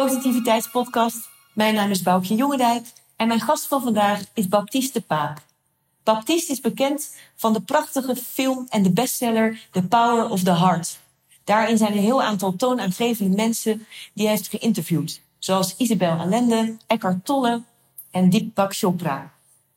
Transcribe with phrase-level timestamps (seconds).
[0.00, 1.28] Positiviteitspodcast.
[1.52, 5.42] Mijn naam is Boukje Jongendijk en mijn gast van vandaag is Baptiste Paap.
[6.02, 10.98] Baptiste is bekend van de prachtige film en de bestseller The Power of the Heart.
[11.44, 17.24] Daarin zijn een heel aantal toonaangevende mensen die hij heeft geïnterviewd, zoals Isabel Allende, Eckhart
[17.24, 17.62] Tolle
[18.10, 19.32] en Deepak Chopra.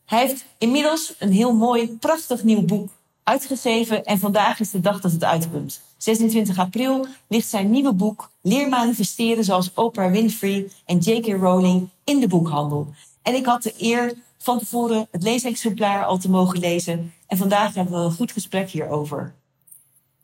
[0.05, 2.89] Hij heeft inmiddels een heel mooi, prachtig nieuw boek
[3.23, 5.81] uitgegeven en vandaag is de dag dat het uitkomt.
[6.03, 11.25] 26 april ligt zijn nieuwe boek Leer manifesteren zoals Oprah Winfrey en J.K.
[11.25, 12.87] Rowling in de boekhandel.
[13.21, 17.73] En ik had de eer van tevoren het leesexemplaar al te mogen lezen en vandaag
[17.73, 19.33] hebben we een goed gesprek hierover.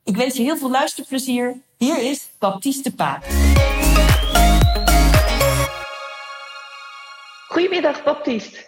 [0.04, 1.58] Ik wens je heel veel luisterplezier.
[1.78, 3.26] Hier is Baptiste Paap.
[7.48, 8.68] Goedemiddag, Baptiste.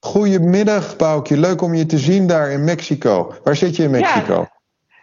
[0.00, 1.36] Goedemiddag, Paukje.
[1.36, 3.34] Leuk om je te zien daar in Mexico.
[3.44, 4.34] Waar zit je in Mexico?
[4.34, 4.59] Ja,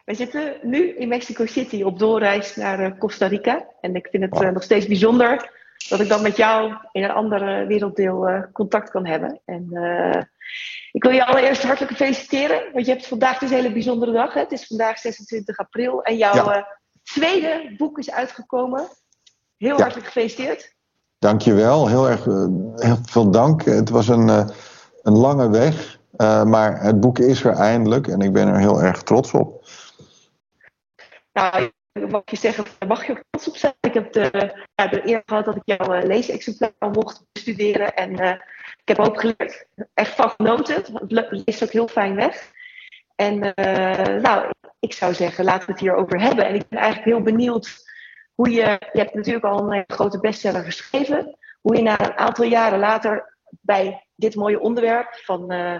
[0.08, 3.66] we zitten nu in Mexico City op doorreis naar eh, Costa Rica.
[3.82, 4.44] En ik vind het Wow.
[4.44, 5.52] eh, nog steeds bijzonder
[5.90, 9.42] dat ik dan met jou in een andere werelddeel eh, contact kan hebben.
[9.46, 9.64] En
[10.92, 14.34] ik wil je allereerst hartelijk feliciteren, want je hebt vandaag dus een hele bijzondere dag.
[14.34, 14.40] Hè?
[14.40, 16.68] Het is vandaag 26 april en jouw Ja.
[17.04, 18.84] tweede boek is uitgekomen.
[19.58, 19.82] Heel Ja.
[19.82, 20.76] hartelijk gefeliciteerd.
[21.20, 21.88] Dankjewel.
[21.88, 22.26] Heel erg
[22.76, 23.66] heel veel dank.
[23.66, 24.28] Het was een,
[25.04, 26.00] een lange weg.
[26.46, 29.66] maar het boek is er eindelijk en ik ben er heel erg trots op.
[31.38, 31.72] Nou,
[32.10, 33.74] mag je zeggen, daar mag je ook trots op zijn.
[33.82, 37.96] Ik heb de, ja, eer gehad dat ik jouw uh, leesexemplaar mocht bestuderen.
[37.96, 38.30] En eh,
[38.82, 40.76] ik heb ook geleerd, echt van genoten.
[40.76, 42.52] Het le- leest ook heel fijn weg.
[43.16, 46.46] En eh, nou, ik zou zeggen, laten we het hierover hebben.
[46.46, 47.86] En ik ben eigenlijk heel benieuwd
[48.36, 48.80] hoe je...
[48.94, 51.38] Je hebt natuurlijk al een eh, grote bestseller geschreven.
[51.62, 55.80] Hoe je na een aantal jaren later bij dit mooie onderwerp van eh,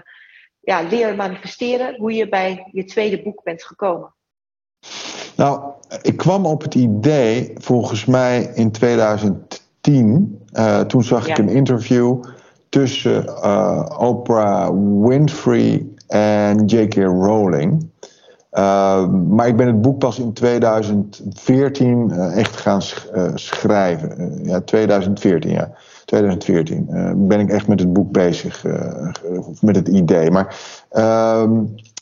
[0.60, 1.96] ja, leren manifesteren...
[1.96, 4.16] hoe je bij je tweede boek bent gekomen.
[5.38, 5.60] Nou,
[6.02, 10.38] ik kwam op het idee, volgens mij in 2010.
[10.52, 12.24] eh, toen zag ik een interview
[12.68, 14.70] tussen eh, Oprah
[15.06, 16.94] Winfrey en J.K.
[16.94, 17.90] Rowling.
[18.52, 24.20] Uh, maar ik ben het boek pas in 2014 uh, echt gaan sch uh, schrijven.
[24.20, 25.70] Uh, ja, 2014, ja.
[26.04, 29.08] 2014 uh, ben ik echt met het boek bezig, uh,
[29.60, 30.30] met het idee.
[30.30, 30.56] Maar
[30.92, 31.50] uh,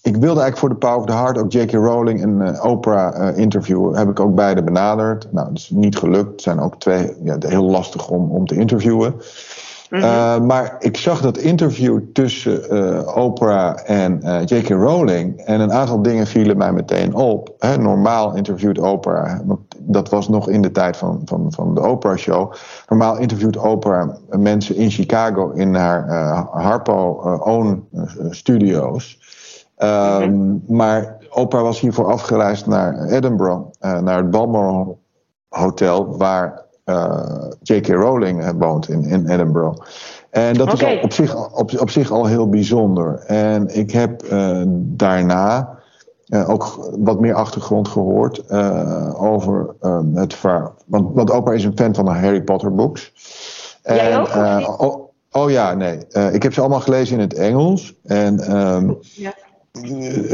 [0.06, 1.72] ik wilde eigenlijk voor de Power of the Heart ook J.K.
[1.72, 3.96] Rowling en uh, Oprah uh, interviewen.
[3.96, 5.32] Heb ik ook beide benaderd.
[5.32, 6.30] Nou, dat is niet gelukt.
[6.30, 9.12] Het zijn ook twee, ja, heel lastig om, om te interviewen.
[9.12, 10.08] Mm -hmm.
[10.08, 14.68] uh, maar ik zag dat interview tussen Oprah en J.K.
[14.68, 15.40] Rowling.
[15.40, 17.54] En een aantal dingen vielen mij meteen op.
[17.58, 21.80] Hè, normaal interviewt Oprah, want dat was nog in de tijd van, van, van de
[21.80, 22.52] Oprah Show.
[22.88, 26.08] Normaal interviewt Oprah mensen in Chicago in haar
[26.50, 27.88] Harpo Own
[28.30, 29.25] studio's.
[29.78, 30.76] Um, mm -hmm.
[30.76, 34.98] Maar Oprah was hiervoor afgereisd naar Edinburgh, naar het Balmoral
[35.48, 37.86] Hotel, waar uh, J.K.
[37.88, 39.82] Rowling woont in, in Edinburgh.
[40.30, 40.96] En dat okay.
[40.96, 43.18] is op zich, op, op zich al heel bijzonder.
[43.26, 45.78] En ik heb uh, daarna
[46.26, 48.50] uh, ook wat meer achtergrond gehoord
[49.18, 49.74] over
[50.14, 50.74] het verhaal.
[50.86, 53.12] Want, want Oprah is een fan van de Harry Potter books.
[53.82, 54.28] Jij ook?
[54.80, 55.98] oh, oh, ja, nee.
[56.32, 57.94] ik heb ze allemaal gelezen in het Engels.
[58.04, 59.34] En um, ja.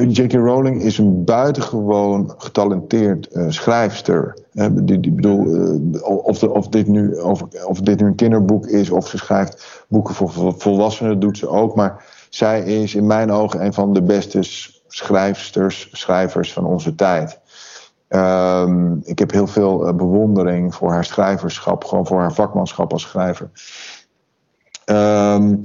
[0.08, 0.32] J.K.
[0.32, 4.36] Rowling is een buitengewoon getalenteerd uh, schrijfster.
[4.52, 7.12] Uh, die, die bedoel, of, of, dit nu,
[7.66, 11.74] of, dit nu een kinderboek is of ze schrijft boeken voor volwassenen, doet ze ook.
[11.74, 14.38] Maar zij is in mijn ogen een van de beste
[14.88, 17.40] schrijfsters, schrijvers van onze tijd.
[18.08, 23.50] Um, ik heb heel veel bewondering voor haar schrijverschap, gewoon voor haar vakmanschap als schrijver.
[24.86, 25.62] Um,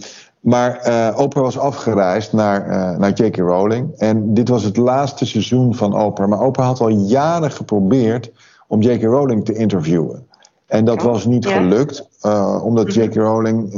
[0.48, 3.38] maar uh, Oprah was afgereisd naar, uh, naar J.K.
[3.38, 3.94] Rowling.
[3.98, 6.28] En dit was het laatste seizoen van Oprah.
[6.28, 8.32] Maar Oprah had al jaren geprobeerd
[8.68, 9.04] om J.K.
[9.04, 10.28] Rowling te interviewen.
[10.66, 11.58] En dat was niet ja.
[11.58, 13.16] gelukt, uh, omdat J.K.
[13.16, 13.76] Rowling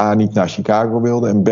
[0.00, 1.28] A niet naar Chicago wilde.
[1.28, 1.50] En B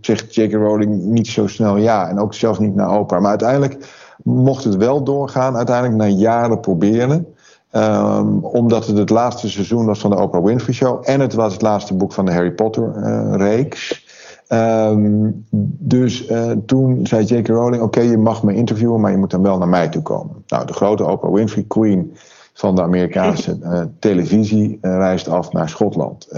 [0.00, 0.52] zegt J.K.
[0.52, 2.08] Rowling niet zo snel ja.
[2.08, 3.20] En ook zelfs niet naar Oprah.
[3.20, 3.76] Maar uiteindelijk
[4.22, 5.56] mocht het wel doorgaan.
[5.56, 7.33] Uiteindelijk na jaren proberen.
[7.76, 11.02] Um, omdat het het laatste seizoen was van de Oprah Winfrey Show.
[11.02, 14.06] En het was het laatste boek van de Harry Potter uh, reeks.
[14.48, 15.44] Um,
[15.78, 17.48] dus uh, toen zei J.K.
[17.48, 20.02] Rowling: Oké, okay, je mag me interviewen, maar je moet dan wel naar mij toe
[20.02, 20.44] komen.
[20.46, 22.16] Nou, de grote Oprah Winfrey Queen
[22.52, 26.28] van de Amerikaanse uh, televisie reist af naar Schotland.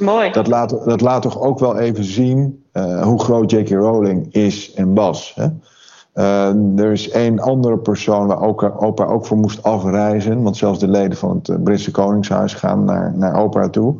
[0.00, 0.30] Mooi.
[0.30, 2.64] Dat laat, dat laat toch ook wel even zien
[3.02, 3.68] hoe groot J.K.
[3.68, 5.32] Rowling is en was.
[5.34, 5.46] Hè?
[6.16, 10.42] Uh, er is één andere persoon waar ook, Oprah ook voor moest afreizen.
[10.42, 13.94] Want zelfs de leden van het Britse Koningshuis gaan naar, naar Oprah toe.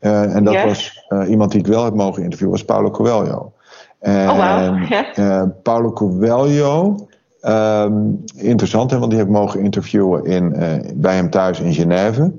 [0.00, 3.52] Uh, en dat was uh, iemand die ik wel heb mogen interviewen, was Paulo Coelho.
[3.98, 4.88] En, oh, wow.
[4.88, 5.48] yeah.
[5.62, 6.96] Paulo Coelho,
[7.42, 10.56] um, interessant hè, want die heb ik mogen interviewen in,
[10.94, 12.32] bij hem thuis in Genève.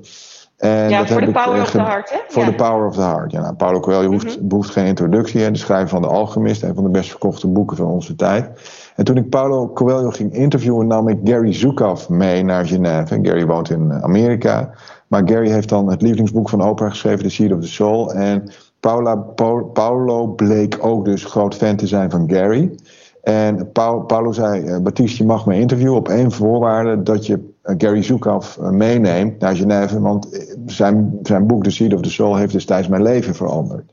[0.64, 2.16] En ja, voor de power eh, of the heart, hè?
[2.28, 2.48] Voor ja.
[2.48, 3.30] de Power of the Heart.
[3.32, 4.48] Ja, nou, Paulo Coelho hoeft, Mhm.
[4.48, 5.40] behoeft geen introductie.
[5.42, 8.50] Hè, de schrijver van De Alchemist, een van de best verkochte boeken van onze tijd.
[8.96, 13.14] En toen ik Paulo Coelho ging interviewen, nam ik Gary Zukav mee naar Genève.
[13.14, 14.70] En Gary woont in Amerika.
[15.08, 18.12] Maar Gary heeft dan het lievelingsboek van Oprah geschreven, The Seed of the Soul.
[18.12, 18.42] En
[18.80, 22.74] Paula, Pau- Paulo bleek ook dus groot fan te zijn van Gary.
[23.22, 27.02] En Pau- Paulo zei, eh, Baptiste, je mag me interviewen op één voorwaarde...
[27.02, 30.00] dat je Gary Zukav eh, meeneemt naar Genève.
[30.00, 33.92] Want eh, zijn, zijn boek The Seed of the Soul heeft destijds mijn leven veranderd.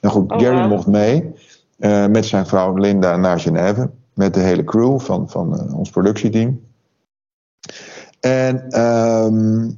[0.00, 1.32] Nou goed, Oh, Gary mocht mee
[1.78, 3.90] eh, met zijn vrouw Linda naar Genève.
[4.14, 6.60] Met de hele crew van, van eh, ons productieteam.
[8.20, 9.70] En ehm,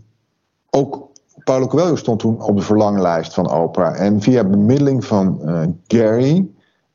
[0.70, 1.10] ook
[1.44, 4.00] Paulo Coelho stond toen op de verlanglijst van Oprah.
[4.00, 6.48] En via bemiddeling van eh, Gary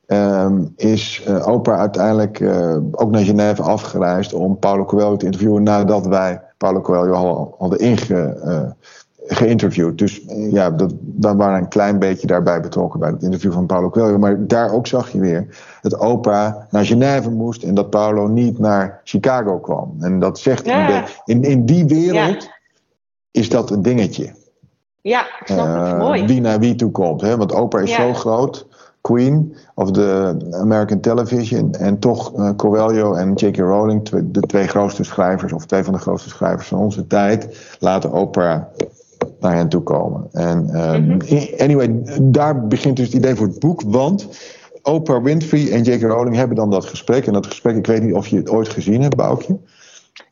[0.08, 6.06] ehm, is Oprah uiteindelijk eh, ook naar Genève afgereisd om Paulo Coelho te interviewen nadat
[6.06, 8.70] wij Paulo Coelho al hadden inge, eh,
[9.26, 9.98] geïnterviewd.
[9.98, 13.90] Dus ja, dat, we waren een klein beetje daarbij betrokken bij het interview van Paulo
[13.90, 14.18] Coelho.
[14.18, 15.46] Maar daar ook zag je weer
[15.82, 19.96] dat Oprah naar Genève moest en dat Paulo niet naar Chicago kwam.
[20.00, 20.86] En dat zegt Ja.
[20.86, 22.48] beetje- in, in die wereld
[23.30, 24.32] is dat een dingetje.
[25.00, 25.98] Ja, ik snap het.
[25.98, 26.26] Mooi.
[26.26, 27.20] wie naar wie toe komt.
[27.20, 27.36] Hè?
[27.36, 27.96] Want Oprah is Ja.
[27.96, 28.67] zo groot.
[29.08, 31.74] Queen of de American Television.
[31.74, 33.56] En toch eh, Coelho en J.K.
[33.56, 38.12] Rowling, de twee grootste schrijvers, of twee van de grootste schrijvers van onze tijd, laten
[38.12, 38.62] Oprah
[39.40, 40.28] naar hen toe komen.
[40.32, 41.60] En ehm, Mhm.
[41.62, 43.82] anyway, daar begint dus het idee voor het boek.
[43.86, 44.28] Want
[44.82, 46.02] Oprah Winfrey en J.K.
[46.02, 47.26] Rowling hebben dan dat gesprek.
[47.26, 49.58] En dat gesprek, ik weet niet of je het ooit gezien hebt, Boukje.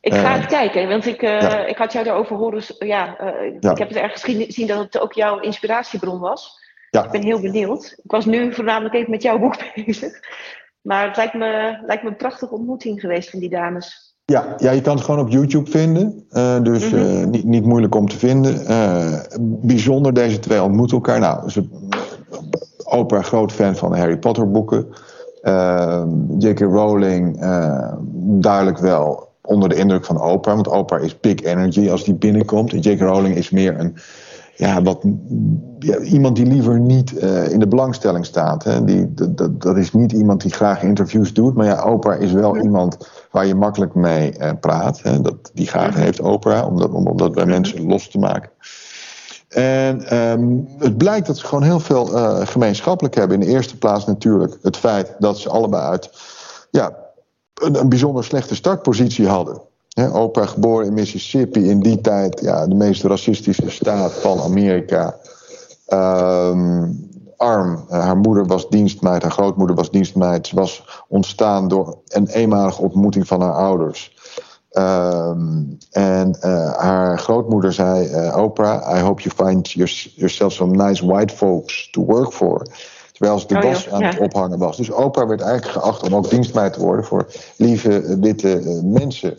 [0.00, 1.66] Ik ga eh, het kijken, want ik, eh, ja.
[1.66, 2.62] ik had jou daarover horen.
[2.78, 3.70] Ja, eh, Ja.
[3.70, 6.64] ik heb het ergens gezien zien dat het ook jouw inspiratiebron was.
[6.96, 7.04] Ja.
[7.04, 7.94] Ik ben heel benieuwd.
[8.04, 10.20] Ik was nu voornamelijk even met jouw boek bezig.
[10.80, 14.14] Maar het lijkt me, lijkt me een prachtige ontmoeting geweest van die dames.
[14.24, 16.24] Ja, ja, je kan het gewoon op YouTube vinden.
[16.30, 16.96] Eh, dus Mhm.
[16.96, 18.66] eh, niet, niet moeilijk om te vinden.
[18.66, 21.20] Eh, bijzonder, deze twee ontmoeten elkaar.
[21.20, 21.68] Nou, ze,
[22.84, 24.86] Oprah, groot fan van de Harry Potter boeken.
[26.38, 26.60] J.K.
[26.60, 27.40] Rowling,
[28.40, 30.54] duidelijk wel onder de indruk van Oprah.
[30.54, 32.72] Want Oprah is big energy als die binnenkomt.
[32.72, 33.00] En J.K.
[33.00, 33.96] Rowling is meer een...
[34.56, 35.04] Ja, wat,
[35.78, 38.64] ja, iemand die liever niet eh, in de belangstelling staat.
[38.64, 38.84] Hè.
[38.84, 41.54] Die, dat, dat, is niet iemand die graag interviews doet.
[41.54, 42.96] Maar ja, Oprah is wel iemand
[43.30, 45.02] waar je makkelijk mee eh, praat.
[45.02, 45.20] Hè.
[45.20, 45.92] Dat, die Mhm.
[45.92, 48.50] heeft Oprah, om dat, om, om dat bij mensen los te maken.
[49.48, 53.40] En ehm, het blijkt dat ze gewoon heel veel eh, gemeenschappelijk hebben.
[53.40, 56.10] In de eerste plaats natuurlijk het feit dat ze allebei uit
[56.70, 56.96] ja,
[57.54, 59.60] een, een bijzonder slechte startpositie hadden.
[60.04, 65.16] Oprah geboren in Mississippi, in die tijd ja, de meest racistische staat van Amerika.
[65.86, 66.88] Ehm,
[67.36, 67.84] arm.
[67.88, 70.46] Haar moeder was dienstmeid, haar grootmoeder was dienstmeid.
[70.46, 74.14] Ze was ontstaan door een eenmalige ontmoeting van haar ouders.
[74.70, 80.84] Ehm, en eh, haar grootmoeder zei: eh, Oprah, I hope you find your- yourself some
[80.86, 82.66] nice white folks to work for.
[83.12, 84.08] Terwijl ze de Oh was aan ja.
[84.08, 84.76] het ophangen was.
[84.76, 87.26] Dus Oprah werd eigenlijk geacht om ook dienstmeid te worden voor
[87.56, 89.36] lieve eh, witte mensen.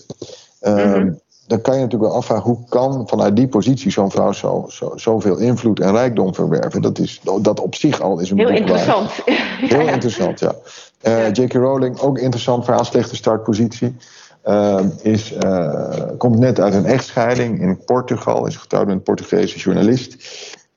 [0.76, 1.14] Ehm, Mhm.
[1.48, 4.92] Dan kan je natuurlijk wel afvragen hoe kan vanuit die positie zo'n vrouw zo, zo,
[4.96, 6.82] zoveel invloed en rijkdom verwerven.
[6.82, 9.12] Dat, is, dat op zich al is een Heel interessant.
[9.60, 10.56] Heel Ja, interessant, ja.
[11.02, 11.32] Eh.
[11.32, 11.54] J.K.
[11.54, 13.96] Rowling, ook interessant verhaal, slechte startpositie.
[14.42, 19.58] Eh, is, eh, komt net uit een echtscheiding in Portugal, is getrouwd met een Portugese
[19.58, 20.18] journalist.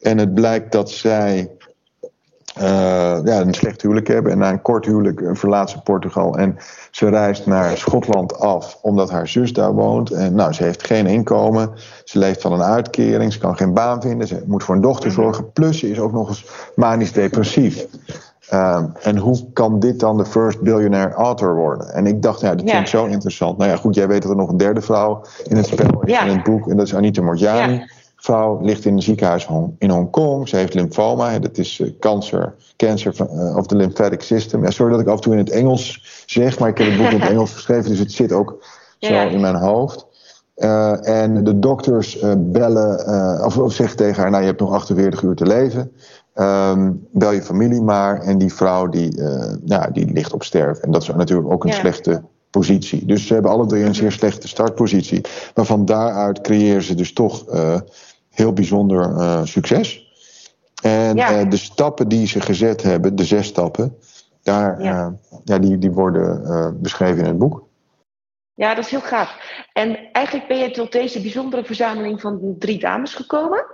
[0.00, 1.50] En het blijkt dat zij
[3.24, 4.32] ja, een slecht huwelijk hebben.
[4.32, 6.36] En na een kort huwelijk eh, verlaat ze Portugal.
[6.38, 6.56] En
[6.90, 10.10] ze reist naar Schotland af, omdat haar zus daar woont.
[10.10, 11.70] En nou, ze heeft geen inkomen.
[12.04, 13.32] Ze leeft van een uitkering.
[13.32, 14.26] Ze kan geen baan vinden.
[14.26, 15.52] Ze moet voor een dochter zorgen.
[15.52, 17.86] Plus ze is ook nog eens manisch depressief.
[18.48, 21.92] Ehm, en hoe kan dit dan de first billionaire author worden?
[21.92, 22.70] En ik dacht, nou, dat Ja.
[22.70, 23.58] vind ik zo interessant.
[23.58, 26.10] Nou ja, goed, jij weet dat er nog een derde vrouw in het spel is
[26.12, 26.22] Ja.
[26.24, 26.68] in het boek.
[26.68, 27.72] En dat is Anita Morjani.
[27.72, 27.86] Ja.
[28.20, 30.48] Vrouw ligt in een ziekenhuis Hong- in Hongkong.
[30.48, 31.38] Ze heeft lymfoma.
[31.38, 34.64] Dat is eh, cancer, eh, of the lymphatic system.
[34.64, 36.96] Ja, sorry dat ik af en toe in het Engels zeg, maar ik heb het
[36.96, 38.64] boek in het Engels geschreven, dus het zit ook
[38.98, 39.22] zo Ja.
[39.22, 40.06] in mijn hoofd.
[40.54, 45.22] Eh, en de dokters bellen, of, of zeggen tegen haar: Nou, je hebt nog 48
[45.22, 45.92] uur te leven.
[46.34, 48.20] Ehm, bel je familie maar.
[48.20, 49.22] En die vrouw die,
[49.64, 50.82] ja, die ligt op sterven.
[50.82, 51.76] En dat is natuurlijk ook een Ja.
[51.76, 53.06] slechte positie.
[53.06, 55.20] Dus ze hebben alle drie een zeer slechte startpositie.
[55.54, 57.44] Maar van daaruit creëren ze dus toch
[58.40, 60.08] heel bijzonder eh, succes.
[60.82, 61.38] En Ja.
[61.38, 63.96] eh, de stappen die ze gezet hebben, de zes stappen,
[64.42, 64.90] daar, Ja.
[64.90, 65.14] ja.
[65.44, 67.68] ja, die, die worden eh, beschreven in het boek.
[68.54, 69.36] Ja, dat is heel gaaf.
[69.72, 73.64] En eigenlijk ben je tot deze bijzondere verzameling van drie dames gekomen.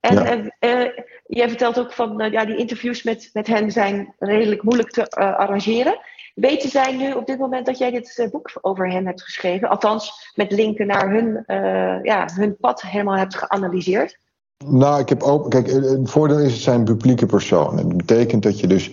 [0.00, 0.24] En Ja.
[0.58, 0.88] eh, eh,
[1.26, 5.08] jij vertelt ook van, eh, ja, die interviews met, met hen zijn redelijk moeilijk te
[5.08, 5.98] eh, arrangeren.
[6.40, 9.68] Weten zij nu op dit moment dat jij dit eh, boek over hen hebt geschreven?
[9.68, 14.18] Althans, met linken naar hun, eh, ja, hun pad helemaal hebt geanalyseerd?
[14.66, 15.50] Nou, ik heb ook.
[15.50, 17.88] Kijk, het voordeel is, het zijn publieke personen.
[17.88, 18.90] Dat betekent dat je dus.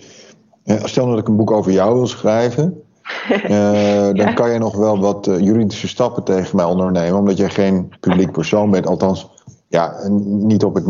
[0.64, 2.82] Stel dat ik een boek over jou wil schrijven.
[3.30, 7.96] Uh, dan kan je nog wel wat juridische stappen tegen mij ondernemen, omdat jij geen
[8.00, 8.86] publiek persoon bent.
[8.86, 9.30] Althans,
[9.68, 10.84] ja, niet op het.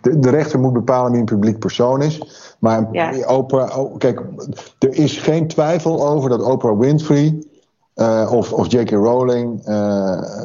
[0.00, 2.22] De, de rechter moet bepalen wie een publiek persoon is.
[2.58, 3.26] Maar ja.
[3.26, 4.22] Oprah, oh, kijk,
[4.78, 7.42] er is geen twijfel over dat Oprah Winfrey
[7.94, 8.90] uh, of, of J.K.
[8.90, 9.60] Rowling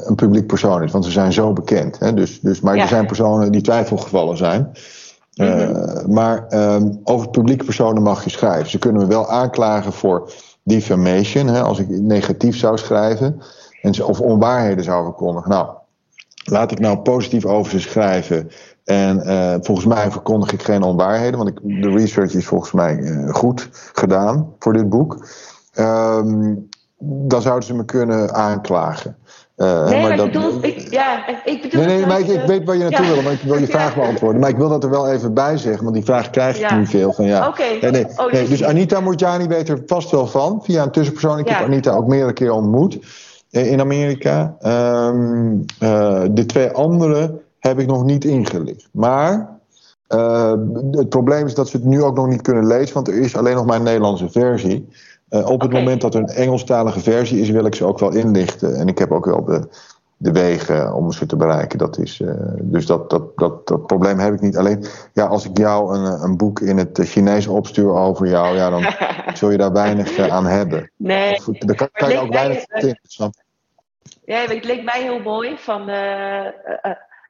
[0.06, 2.00] een publiek persoon is, want ze zijn zo bekend.
[2.00, 2.14] Hè?
[2.14, 2.82] Dus, dus, maar ja.
[2.82, 4.72] er zijn personen die twijfelgevallen zijn.
[5.34, 6.14] Mm -hmm.
[6.14, 8.70] maar um, over publieke personen mag je schrijven.
[8.70, 10.32] Ze kunnen me wel aanklagen voor
[10.64, 13.42] defamation, hè, als ik negatief zou schrijven
[13.82, 15.50] en, of onwaarheden zou verkondigen.
[15.50, 15.68] Nou,
[16.50, 18.52] laat ik nou positief over ze schrijven.
[18.84, 22.98] En uh, volgens mij verkondig ik geen onwaarheden, want ik, de research is volgens mij
[22.98, 25.28] uh, goed gedaan voor dit boek.
[25.80, 29.18] Um, dan zouden ze me kunnen aanklagen.
[29.58, 31.86] Uh, nee, maar, maar dat, bedoel, ik, ja, ik bedoel...
[31.86, 33.14] Nee, nee, maar ik, ik weet waar je naartoe ja.
[33.14, 34.42] wil, maar ik wil je vraag beantwoorden.
[34.42, 36.78] Maar ik wil dat er wel even bij zeggen, want die vraag krijg ik ja.
[36.78, 37.26] niet veel van.
[37.26, 37.48] Ja.
[37.48, 37.62] Oké.
[37.62, 37.80] Okay.
[37.80, 41.40] Nee, nee, oh, nee, dus Anita Morjani weet er vast wel van, via een tussenpersoon.
[41.40, 43.00] Ik heb Anita ook meerdere keer ontmoet
[43.66, 44.58] in Amerika.
[44.62, 48.90] Um, uh, de twee andere heb ik nog niet ingelicht.
[48.92, 49.58] Maar
[50.10, 50.54] uh,
[50.92, 53.36] het probleem is dat ze het nu ook nog niet kunnen lezen, want er is
[53.36, 54.88] alleen nog maar een Nederlandse versie.
[55.30, 55.80] Uh, op het okay.
[55.80, 58.76] moment dat er een Engelstalige versie is, wil ik ze ook wel inlichten.
[58.76, 59.68] En ik heb ook wel de,
[60.18, 61.78] de wegen om ze te bereiken.
[61.78, 64.58] Dat is, uh, dus dat, dat, dat, dat probleem heb ik niet.
[64.58, 68.70] Alleen, ja, als ik jou een, een boek in het Chinees opstuur over jou, ja,
[68.70, 68.86] dan
[69.38, 70.92] zul je daar weinig uh, aan hebben.
[70.98, 71.36] Nee.
[71.36, 73.34] Of, daar kan, kan je ook weinig in, snap
[74.28, 75.58] Ja, het leek mij heel mooi.
[75.58, 75.82] Van,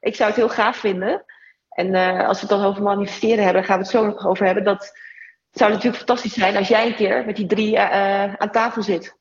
[0.00, 1.24] ik zou het heel gaaf vinden.
[1.68, 1.94] En
[2.26, 4.64] als we het dan over manifesteren hebben, gaan we het zo nog over hebben.
[4.64, 4.80] Dat
[5.50, 9.16] het zou natuurlijk fantastisch zijn als jij een keer met die drie aan tafel zit.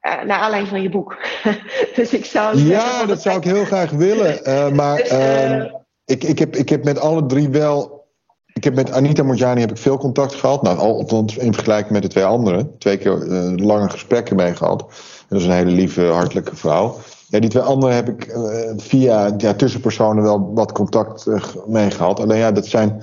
[0.00, 1.16] Naar aanleiding van je boek.
[1.96, 2.58] dus ik zou.
[2.58, 4.40] Ja, dat zou ik heel graag willen.
[4.80, 5.72] Maar dus,
[6.04, 8.04] ik, ik, heb, ik heb met alle drie wel.
[8.52, 10.62] Ik heb met Anita Morjani heb ik veel contact gehad.
[10.62, 12.78] Nou, althans in vergelijking met de twee anderen.
[12.78, 13.16] Twee keer
[13.56, 14.84] lange gesprekken mee gehad.
[15.28, 16.96] Dat is een hele lieve, hartelijke vrouw.
[17.28, 18.36] Die twee anderen heb ik
[18.76, 21.26] via ja, tussenpersonen wel wat contact
[21.66, 22.20] mee gehad.
[22.20, 23.02] Alleen ja, dat zijn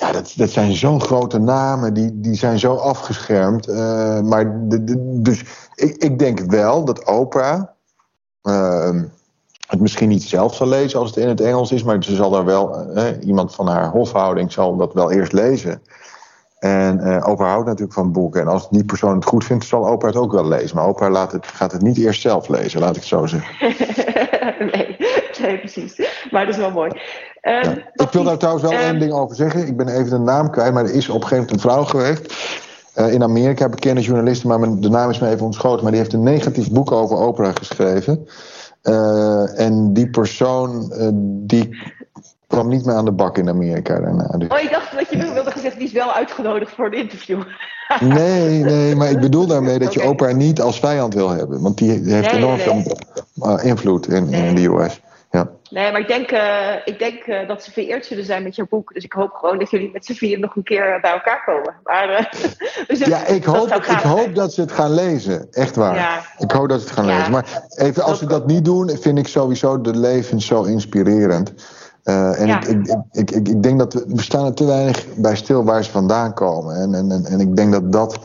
[0.00, 3.68] ja, dat, dat zijn zo'n grote namen, die, die zijn zo afgeschermd.
[3.68, 4.68] Uh, maar
[5.22, 7.62] dus ik, ik denk wel dat Oprah
[8.42, 9.02] uh,
[9.66, 12.30] het misschien niet zelf zal lezen als het in het Engels is, maar ze zal
[12.30, 15.82] daar wel, uh, iemand van haar hofhouding zal dat wel eerst lezen.
[16.60, 18.40] En uh, Oprah houdt natuurlijk van boeken.
[18.40, 20.76] En als die persoon het goed vindt, zal Oprah het ook wel lezen.
[20.76, 23.54] Maar Oprah laat het, gaat het niet eerst zelf lezen, laat ik het zo zeggen.
[24.72, 24.96] nee,
[25.40, 26.00] nee, precies.
[26.30, 26.90] Maar dat is wel mooi.
[27.40, 27.62] Ja.
[27.94, 29.66] Ik wil daar trouwens wel één ding over zeggen.
[29.66, 31.84] Ik ben even de naam kwijt, maar er is op een gegeven moment een vrouw
[31.84, 32.34] geweest.
[32.96, 35.82] Uh, in Amerika, bekende journaliste, maar de naam is me even ontschoten.
[35.82, 38.26] Maar die heeft een negatief boek over Oprah geschreven.
[38.82, 40.92] Uh, en die persoon,
[41.46, 41.76] die
[42.50, 44.38] kwam niet meer aan de bak in Amerika daarna.
[44.38, 44.48] Dus.
[44.48, 47.42] Oh, ik dacht dat je wilde gezegd, die is wel uitgenodigd voor een interview.
[48.00, 50.12] nee, nee, maar ik bedoel daarmee dat je okay.
[50.12, 51.62] Oprah niet als vijand wil hebben.
[51.62, 55.00] Want die heeft nee, enorm nee, veel invloed in, in de US.
[55.30, 55.50] Ja.
[55.70, 58.66] Nee, maar ik denk, uh, ik denk uh, dat ze vereerd zullen zijn met jouw
[58.68, 58.94] boek.
[58.94, 61.74] Dus ik hoop gewoon dat jullie met z'n vier nog een keer bij elkaar komen.
[61.84, 62.34] Maar,
[62.86, 65.52] dus ja, ik hoop, dat, ik hoop dat ze het gaan lezen.
[65.52, 65.94] Echt waar.
[65.94, 66.22] Ja.
[66.38, 67.16] Ik hoop dat ze het gaan ja.
[67.16, 67.32] lezen.
[67.32, 71.52] Maar even, als ze dat niet doen, vind ik sowieso de leven zo inspirerend.
[72.02, 72.60] En ja.
[72.60, 75.64] ik, ik, ik, ik, ik denk dat we, we staan er te weinig bij stil
[75.64, 76.76] waar ze vandaan komen.
[76.76, 78.18] En, en, en, en ik denk dat dat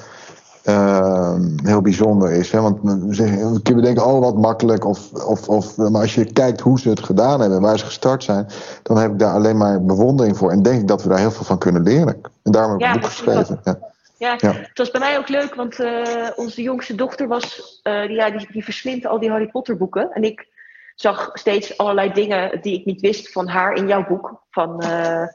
[0.69, 2.51] uh, heel bijzonder is.
[2.51, 2.61] Hè?
[2.61, 4.85] Want we kunnen denken, oh wat makkelijk.
[4.85, 8.23] Of, of, of, maar als je kijkt hoe ze het gedaan hebben, waar ze gestart
[8.23, 8.47] zijn,
[8.83, 10.51] dan heb ik daar alleen maar bewondering voor.
[10.51, 12.17] En denk ik dat we daar heel veel van kunnen leren.
[12.43, 13.59] En daarom heb ik ja, een boek geschreven.
[13.63, 13.77] Ja.
[14.17, 18.07] Ja, ja, het was bij mij ook leuk, want uh, onze jongste dochter was, uh,
[18.07, 20.11] die, ja, die, die verslindt al die Harry Potter boeken.
[20.11, 20.47] En ik
[20.95, 25.27] zag steeds allerlei dingen die ik niet wist van haar in jouw boek van, uh,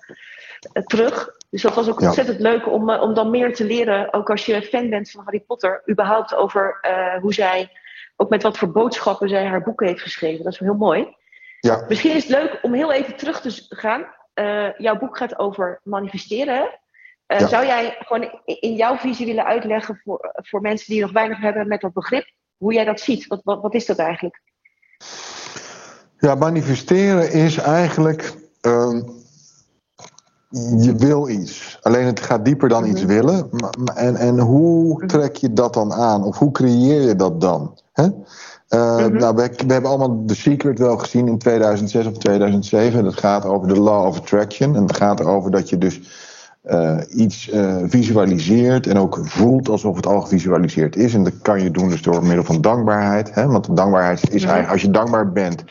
[0.85, 1.37] terug.
[1.51, 2.43] Dus dat was ook ontzettend ja.
[2.43, 5.83] leuk om, om dan meer te leren, ook als je fan bent van Harry Potter,
[5.91, 7.71] überhaupt over uh, hoe zij,
[8.17, 10.45] ook met wat voor boodschappen zij haar boeken heeft geschreven.
[10.45, 11.17] Dat is wel heel mooi.
[11.61, 11.85] Ja.
[11.89, 14.07] Misschien is het leuk om heel even terug te gaan.
[14.35, 16.79] Uh, jouw boek gaat over manifesteren.
[17.27, 17.47] Uh, ja.
[17.47, 21.69] Zou jij gewoon in jouw visie willen uitleggen voor, voor mensen die nog weinig hebben
[21.69, 23.27] met dat begrip, hoe jij dat ziet?
[23.27, 24.43] Wat, wat, wat is dat eigenlijk?
[26.21, 28.35] Ja, manifesteren is eigenlijk.
[28.63, 29.01] Uh,
[30.79, 31.79] je wil iets.
[31.83, 33.13] Alleen het gaat dieper dan iets mhm.
[33.13, 33.51] willen.
[33.95, 35.07] En, en hoe mhm.
[35.07, 36.25] trek je dat dan aan?
[36.25, 37.79] Of hoe creëer je dat dan?
[37.93, 38.05] Hè?
[38.05, 39.17] Uh, mm-hmm.
[39.17, 43.05] nou, we, we, hebben allemaal The Secret wel gezien in 2006 of 2007.
[43.05, 44.77] Dat gaat over de Law of Attraction.
[44.77, 46.01] En het gaat erover dat je dus
[46.65, 51.15] uh, iets uh, visualiseert en ook voelt alsof het al gevisualiseerd is.
[51.15, 53.35] En dat kan je doen dus door middel van dankbaarheid.
[53.35, 53.47] Hè?
[53.47, 55.65] Want dankbaarheid is eigenlijk, als je dankbaar bent,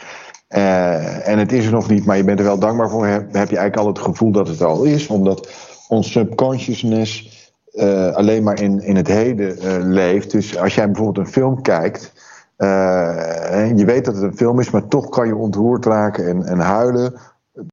[0.50, 3.06] Uh, en het is er nog niet, maar je bent er wel dankbaar voor.
[3.06, 5.50] Heb, heb je eigenlijk al het gevoel dat het al is, omdat
[5.88, 7.38] ons subconsciousness
[7.74, 10.32] uh, alleen maar in, in het heden uh, leeft.
[10.32, 12.13] Dus als jij bijvoorbeeld een film kijkt,
[12.58, 16.44] en je weet dat het een film is, maar toch kan je ontroerd raken en,
[16.44, 17.13] en huilen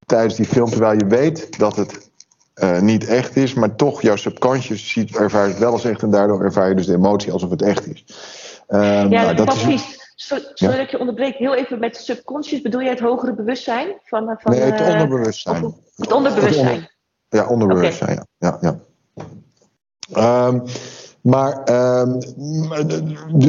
[0.06, 2.10] tijdens die film, terwijl je weet dat het
[2.62, 6.10] uh, niet echt is, maar toch jouw subconscious ziet, ervaart het wel als echt en
[6.10, 8.04] daardoor ervaar je dus de emotie alsof het echt is.
[8.68, 9.95] Ja, nou, dat is.
[10.16, 10.70] Sorry ja?
[10.70, 13.88] dat ik je onderbreek, heel even met subconscious bedoel je het hogere bewustzijn?
[14.04, 15.74] Van, van, nee, het onderbewustzijn.
[15.96, 16.66] Het onderbewustzijn.
[16.66, 16.90] Het onder,
[17.28, 18.26] ja, onderbewustzijn, okay.
[18.38, 18.58] ja.
[18.60, 18.78] ja,
[20.14, 20.48] ja.
[20.48, 20.62] Um,
[21.20, 22.18] maar, um,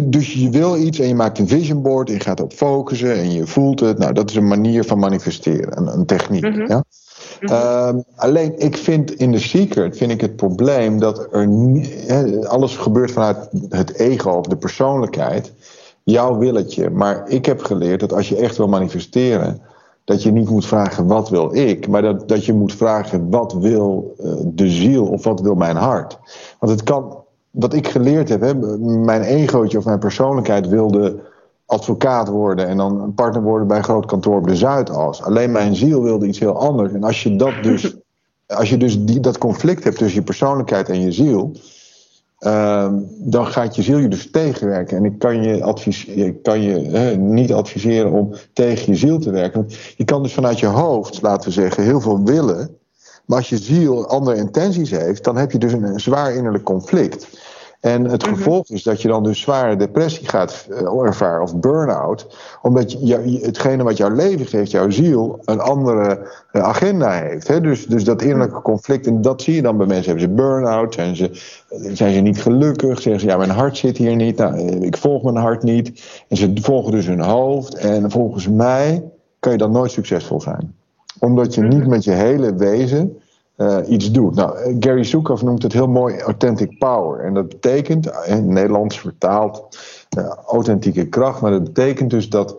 [0.03, 3.13] dus je wil iets en je maakt een vision board en je gaat op focussen
[3.13, 3.97] en je voelt het.
[3.97, 6.43] Nou, dat is een manier van manifesteren, een, een techniek.
[6.43, 6.67] Mm -hmm.
[6.67, 6.83] ja?
[7.41, 11.49] Um, alleen ik vind in The Secret vind ik het probleem dat er
[12.07, 15.53] he, alles gebeurt vanuit het ego of de persoonlijkheid,
[16.11, 16.89] jouw willetje.
[16.89, 19.61] Maar ik heb geleerd dat als je echt wil manifesteren,
[20.03, 23.53] dat je niet moet vragen wat wil ik, maar dat, dat je moet vragen wat
[23.53, 26.19] wil uh, de ziel of wat wil mijn hart.
[26.59, 31.19] Want het kan, wat ik geleerd heb, hè, mijn egootje of mijn persoonlijkheid wilde
[31.65, 35.23] advocaat worden en dan een partner worden bij een groot kantoor op de Zuidas.
[35.23, 36.93] Alleen mijn ziel wilde iets heel anders.
[36.93, 37.97] En als je dat dus,
[38.47, 41.51] als je dus die, dat conflict hebt tussen je persoonlijkheid en je ziel,
[42.39, 44.97] uh, dan gaat je ziel je dus tegenwerken.
[44.97, 46.75] En ik kan je, kan je
[47.17, 49.59] niet adviseren om tegen je ziel te werken.
[49.59, 52.77] Want je kan dus vanuit je hoofd, laten we zeggen, heel veel willen.
[53.25, 57.27] Maar als je ziel andere intenties heeft, dan heb je dus een zwaar innerlijk conflict.
[57.79, 58.35] En het mhm.
[58.35, 62.27] gevolg is dat je dan dus zware depressie gaat uh, ervaren of burn-out.
[62.61, 67.47] Omdat je, hetgene wat jouw leven geeft, jouw ziel, een andere uh, agenda heeft.
[67.47, 67.61] Hè?
[67.61, 70.05] Dus, dus dat innerlijke conflict, en dat zie je dan bij mensen.
[70.05, 71.29] Hebben ze burn-out, zijn ze,
[71.93, 74.97] zijn ze niet gelukkig, zeggen ze ja mijn hart zit hier niet, nou, eh, ik
[74.97, 76.03] volg mijn hart niet.
[76.27, 77.75] En ze volgen dus hun hoofd.
[77.75, 79.03] En volgens mij
[79.39, 80.75] kan je dan nooit succesvol zijn.
[81.19, 81.89] Omdat je niet mhm.
[81.89, 83.17] met je hele wezen
[83.57, 84.35] uh, iets doet.
[84.35, 87.19] Nou, Gary Zukav noemt het heel mooi authentic power.
[87.19, 89.77] En dat betekent, in het Nederlands vertaald,
[90.17, 91.41] uh, authentieke kracht.
[91.41, 92.55] Maar dat betekent dus dat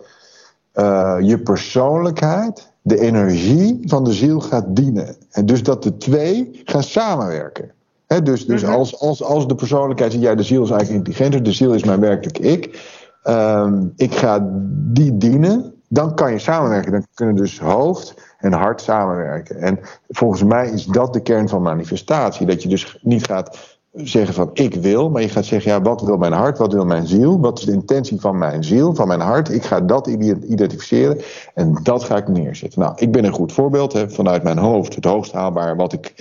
[0.75, 5.17] uh, je persoonlijkheid de energie van de ziel gaat dienen.
[5.31, 7.71] En dus dat de twee gaan samenwerken.
[8.07, 8.73] He, dus dus -hmm.
[8.73, 11.85] als, als, als de persoonlijkheid zegt, ja, de ziel is eigenlijk intelligenter, de ziel is
[11.85, 12.97] mijn werkelijk ik.
[13.25, 16.93] Um, ik ga die dienen, dan kan je samenwerken.
[16.93, 19.57] Dan kunnen dus hoofd en hart samenwerken.
[19.57, 22.46] En volgens mij is dat de kern van manifestatie.
[22.46, 26.03] Dat je dus niet gaat zeggen van ik wil, maar je gaat zeggen ja, wat
[26.03, 29.09] wil mijn hart, wat wil mijn ziel, wat is de intentie van mijn ziel, van
[29.09, 29.53] mijn hart.
[29.53, 31.20] Ik ga dat identificeren
[31.55, 32.81] en dat ga ik neerzetten.
[32.81, 34.94] Nou, ik ben een goed voorbeeld hè, vanuit mijn hoofd.
[34.94, 36.14] Het hoogst haalbaar wat ik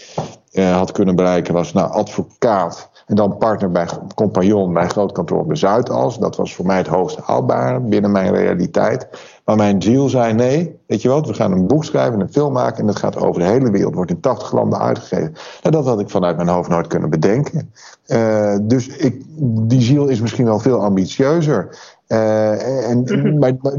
[0.51, 5.39] eh, had kunnen bereiken was nou advocaat en dan partner bij compagnon bij groot kantoor
[5.39, 6.19] op de Zuidas.
[6.19, 9.07] Dat was voor mij het hoogst haalbare binnen mijn realiteit.
[9.47, 12.53] Maar mijn ziel zei: nee, weet je wat, we gaan een boek schrijven, een film
[12.53, 12.79] maken.
[12.79, 15.33] En dat gaat over de hele wereld, wordt in 80 landen uitgegeven.
[15.61, 17.73] Nou, dat had ik vanuit mijn hoofd nooit kunnen bedenken.
[18.07, 19.21] Uh, dus ik,
[19.67, 21.77] die ziel is misschien wel veel ambitieuzer.
[22.07, 23.03] Uh, en,
[23.39, 23.73] maar, maar,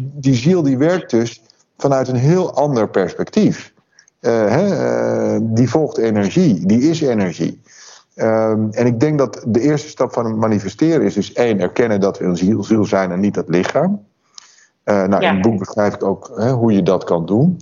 [0.00, 1.42] die ziel die werkt dus
[1.76, 3.72] vanuit een heel ander perspectief.
[4.20, 7.60] Uh, hè, die volgt energie, die is energie.
[8.16, 12.00] Um, en ik denk dat de eerste stap van het manifesteren is dus één, erkennen
[12.00, 14.08] dat we een ziel, ziel zijn en niet dat lichaam.
[14.90, 15.28] Uh, nou, ja.
[15.28, 17.46] In het boek beschrijf ik ook hè, hoe je dat kan doen.
[17.46, 17.56] Mm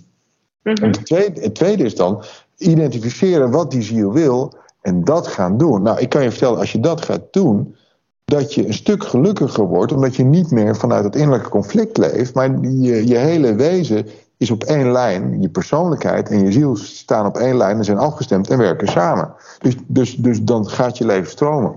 [0.62, 0.74] -hmm.
[0.74, 2.24] En het tweede, het tweede is dan
[2.56, 5.82] identificeren wat die ziel wil en dat gaan doen.
[5.82, 7.76] Nou, ik kan je vertellen, als je dat gaat doen,
[8.24, 12.34] dat je een stuk gelukkiger wordt, omdat je niet meer vanuit het innerlijke conflict leeft,
[12.34, 15.42] maar je, je hele wezen is op één lijn.
[15.42, 19.34] Je persoonlijkheid en je ziel staan op één lijn en zijn afgestemd en werken samen.
[19.58, 21.74] Dus, dus, dus dan gaat je leven stromen.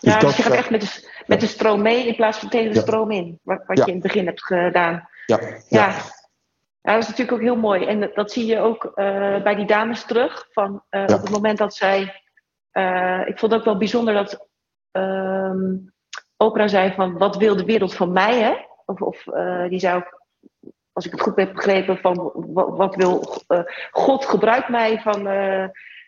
[0.00, 2.72] Ja, dus je gaat echt met de, met de stroom mee in plaats van tegen
[2.72, 3.40] de stroom in.
[3.42, 5.08] Wat, wat je in het begin hebt gedaan.
[5.26, 5.38] Ja.
[5.68, 5.94] ja.
[6.82, 6.92] ja.
[6.92, 7.84] Dat is natuurlijk ook heel mooi.
[7.84, 10.46] En dat zie je ook uh, bij die dames terug.
[10.50, 12.22] Van, uh, Op het moment dat zij.
[12.72, 14.48] Uh, ik vond het ook wel bijzonder dat
[14.90, 15.74] ehm,
[16.36, 18.40] Oprah zei van wat wil de wereld van mij?
[18.40, 18.54] Hè?
[18.84, 19.22] Of, of
[19.68, 20.20] die zei ook
[20.92, 23.42] als ik het goed heb begrepen, van wat, wat wil
[23.90, 25.28] God gebruikt mij van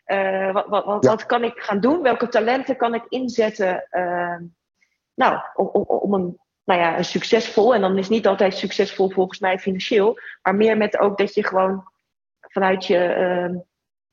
[0.07, 1.11] uh, uh, wat, wat, wat, ja.
[1.11, 2.03] wat, kan ik gaan doen?
[2.03, 3.87] Welke talenten kan ik inzetten?
[5.15, 9.11] nou, om, om, om, een, nou ja, een succesvol, en dan is niet altijd succesvol
[9.11, 11.85] volgens mij financieel, maar meer met ook dat je gewoon
[12.41, 13.55] vanuit je, ehm,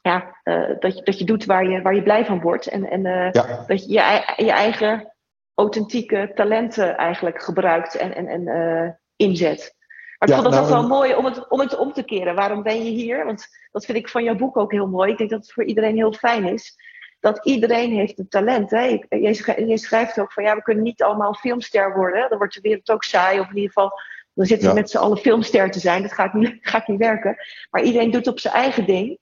[0.01, 0.39] ja,
[0.79, 2.67] dat, je, dat je doet waar je, waar je blij van wordt.
[2.67, 3.63] En, en ja.
[3.67, 5.13] dat je, je je eigen
[5.53, 9.77] authentieke talenten eigenlijk gebruikt en, en, en inzet.
[10.19, 12.03] Maar ik ja, vond het nou, ook wel mooi om het, om het om te
[12.03, 12.35] keren.
[12.35, 13.25] Waarom ben je hier?
[13.25, 15.11] Want dat vind ik van jouw boek ook heel mooi.
[15.11, 16.75] Ik denk dat het voor iedereen heel fijn is.
[17.19, 18.71] Dat iedereen heeft een talent.
[18.71, 18.99] Hè?
[19.09, 22.29] Je, schrijft ook van ja, we kunnen niet allemaal filmster worden.
[22.29, 23.39] Dan wordt de wereld ook saai.
[23.39, 23.99] Of in ieder geval
[24.33, 24.73] Dan zitten Ja.
[24.73, 26.01] met z'n allen filmster te zijn.
[26.01, 27.37] Dat gaat niet, gaat niet werken.
[27.69, 29.19] Maar iedereen doet op zijn eigen ding.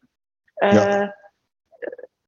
[0.53, 1.15] Eh, Ja.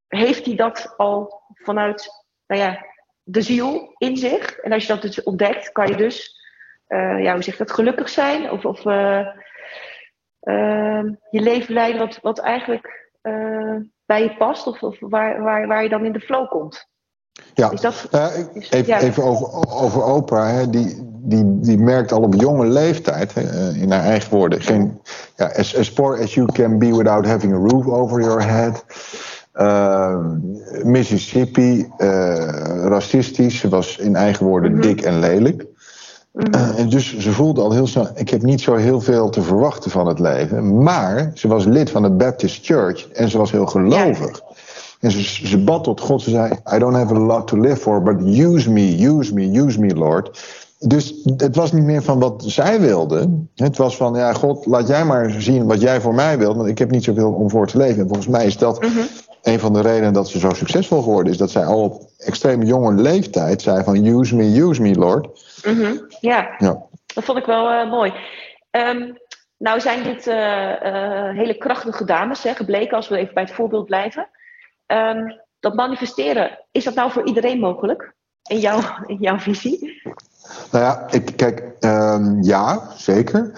[0.07, 2.09] Heeft hij dat al vanuit
[2.47, 2.85] nou ja,
[3.23, 4.57] de ziel in zich?
[4.57, 6.38] En als je dat dus ontdekt, kan je dus,
[6.89, 8.51] eh, ja, hoe zeg je dat, gelukkig zijn?
[8.51, 9.27] Of, of eh,
[10.39, 13.75] ehm, je leven leiden wat, wat eigenlijk eh,
[14.05, 14.67] bij je past?
[14.67, 16.87] Of, of waar, waar, waar je dan in de flow komt?
[17.53, 17.71] Ja.
[17.71, 18.07] Is dat,
[18.53, 18.99] is- even, ja.
[18.99, 20.49] even over, over Oprah.
[20.51, 20.69] Hè.
[20.69, 25.01] Die, die, die merkt al op jonge leeftijd, hè, in haar eigen woorden, geen,
[25.35, 28.85] ja, as, as poor as you can be without having a roof over your head.
[29.53, 30.25] Uh,
[30.83, 33.59] Mississippi, eh, racistisch.
[33.59, 34.81] Ze was in eigen woorden Mhm.
[34.81, 35.65] dik en lelijk.
[36.39, 36.53] Mhm.
[36.53, 39.41] Eh, en dus ze voelde al heel snel, ik heb niet zo heel veel te
[39.41, 40.83] verwachten van het leven.
[40.83, 44.41] Maar ze was lid van de Baptist Church en ze was heel gelovig.
[44.99, 47.75] En ze, ze bad tot God, ze zei, I don't have a lot to live
[47.75, 50.39] for, but use me, use me, use me, Lord.
[50.79, 53.29] Dus het was niet meer van wat zij wilde.
[53.55, 56.67] Het was van, ja, God, laat jij maar zien wat jij voor mij wilt, want
[56.67, 58.01] ik heb niet zoveel om voor te leven.
[58.01, 58.99] En volgens mij is dat Mhm.
[59.43, 61.37] een van de redenen dat ze zo succesvol geworden is.
[61.37, 65.27] Dat zij al op extreem jonge leeftijd zei van, use me, use me, Lord.
[65.65, 66.81] Mhm, Ja, Ja.
[67.13, 68.13] dat vond ik wel eh, mooi.
[68.71, 69.11] Ehm,
[69.57, 73.53] nou zijn dit eh, eh, hele krachtige dames, hè, gebleken als we even bij het
[73.53, 74.29] voorbeeld blijven.
[74.85, 75.23] Ehm,
[75.59, 78.13] dat manifesteren, is dat nou voor iedereen mogelijk?
[78.49, 80.01] In jouw, in jouw visie?
[80.71, 83.51] Nou ja, ik, kijk, ehm, ja, zeker.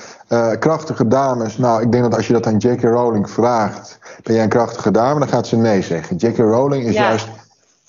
[0.60, 2.82] Krachtige dames, nou, ik denk dat als je dat aan J.K.
[2.82, 6.16] Rowling vraagt, ben jij een krachtige dame, dan gaat ze nee zeggen.
[6.16, 6.38] J.K.
[6.38, 7.02] Rowling is Ja.
[7.04, 7.28] juist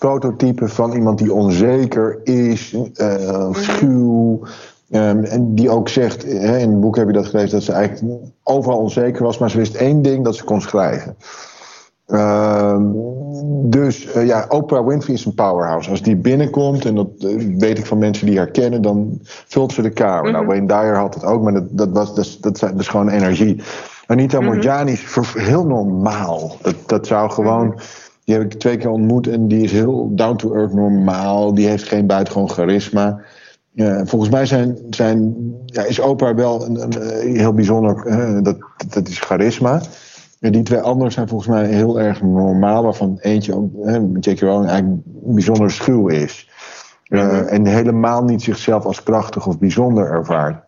[0.07, 4.41] prototype van iemand die onzeker is, eh, schuw.
[4.91, 7.73] ehm, en die ook zegt, hè, in het boek heb je dat gelezen, dat ze
[7.73, 11.17] eigenlijk overal onzeker was, maar ze wist één ding, dat ze kon schrijven.
[12.07, 12.83] Ehm,
[13.63, 15.91] dus eh, ja, Oprah Winfrey is een powerhouse.
[15.91, 19.73] Als die binnenkomt, en dat eh, weet ik van mensen die haar kennen, dan vult
[19.73, 20.33] ze de kamer.
[20.33, 23.09] Nou, Wayne Dyer had het ook, maar dat, dat, was, dat, is- dat, is gewoon
[23.09, 23.63] energie.
[24.07, 26.57] Anita Morjani is heel normaal.
[26.63, 27.75] Dat, dat zou gewoon.
[28.25, 31.55] Die heb ik twee keer ontmoet en die is heel down to earth normaal.
[31.55, 33.21] Die heeft geen buitengewoon charisma.
[34.05, 35.35] Volgens mij zijn, zijn,
[35.67, 38.07] ja, is Oprah wel een, een, eh, heel bijzonder.
[38.07, 38.57] eh, dat,
[38.89, 39.81] dat is charisma.
[40.41, 44.41] En die twee anderen zijn volgens mij heel erg normaal, waarvan eentje, ook, hè, J.K.
[44.41, 46.51] Rowling, eigenlijk bijzonder schuw is.
[47.09, 50.65] Eh, En helemaal niet zichzelf als krachtig of bijzonder ervaart.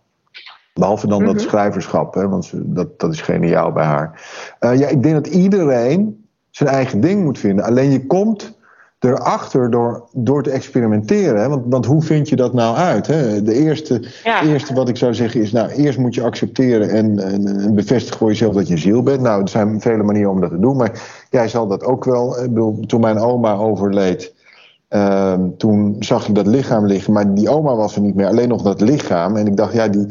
[0.74, 4.20] Behalve dan dat schrijverschap, hè, want dat, dat is geniaal bij haar.
[4.58, 6.23] Eh, ja, ik denk dat iedereen
[6.56, 7.64] zijn eigen ding moet vinden.
[7.64, 8.58] Alleen je komt
[8.98, 11.40] erachter door, door te experimenteren.
[11.40, 11.48] Hè?
[11.48, 13.06] Want, want hoe vind je dat nou uit?
[13.06, 13.42] Hè?
[13.42, 14.42] De eerste, Ja.
[14.42, 18.18] eerste wat ik zou zeggen is, nou, eerst moet je accepteren en, en, en bevestigen
[18.18, 19.20] voor jezelf dat je ziel bent.
[19.20, 22.38] Nou, er zijn vele manieren om dat te doen, maar jij zal dat ook wel.
[22.42, 24.34] Ik bedoel, toen mijn oma overleed,
[24.88, 28.48] ehm, toen zag ik dat lichaam liggen, maar die oma was er niet meer, alleen
[28.48, 29.36] nog dat lichaam.
[29.36, 30.06] En ik dacht, ja, die,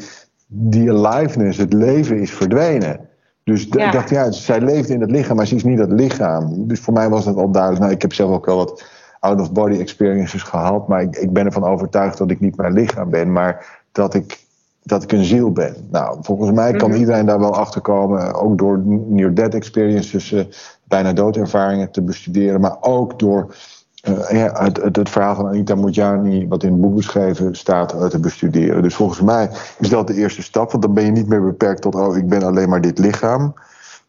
[0.48, 3.00] die aliveness, het leven is verdwenen.
[3.44, 3.86] Dus Ja.
[3.86, 6.68] ik dacht, ja, zij leeft in het lichaam, maar ze is niet dat lichaam.
[6.68, 7.82] Dus voor mij was dat al duidelijk.
[7.82, 8.84] Nou, ik heb zelf ook wel wat
[9.20, 13.32] out-of-body experiences gehad, maar ik, ik ben ervan overtuigd dat ik niet mijn lichaam ben,
[13.32, 14.40] maar dat ik,
[14.84, 15.76] dat ik een ziel ben.
[15.92, 17.00] Nou, volgens mij kan Mhm.
[17.00, 20.44] iedereen daar wel achter komen, ook door near-death experiences, eh,
[20.84, 23.56] bijna doodervaringen te bestuderen, maar ook door
[24.04, 27.94] eh, ja, het, het, het verhaal van Anita Mojani, wat in het boek beschreven staat,
[27.94, 28.82] eh, te bestuderen.
[28.82, 31.82] Dus volgens mij is dat de eerste stap, want dan ben je niet meer beperkt
[31.82, 33.54] tot, oh, ik ben alleen maar dit lichaam.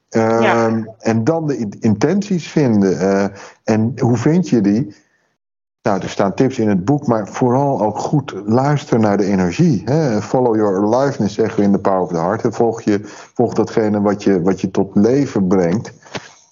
[0.08, 0.84] Ehm, Ja.
[0.98, 2.98] En dan de in- intenties vinden.
[2.98, 3.24] eh,
[3.64, 4.94] en hoe vind je die?
[5.82, 9.82] Nou, er staan tips in het boek, maar vooral ook goed luisteren naar de energie.
[9.84, 10.22] Hè?
[10.22, 12.42] Follow your aliveness, zeggen we in The Power of the Heart.
[12.54, 13.00] Volg, je,
[13.34, 15.92] volg datgene wat je, wat je tot leven brengt.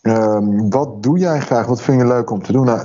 [0.02, 1.66] Ehm, wat doe jij graag?
[1.66, 2.64] Wat vind je leuk om te doen?
[2.64, 2.82] Nou,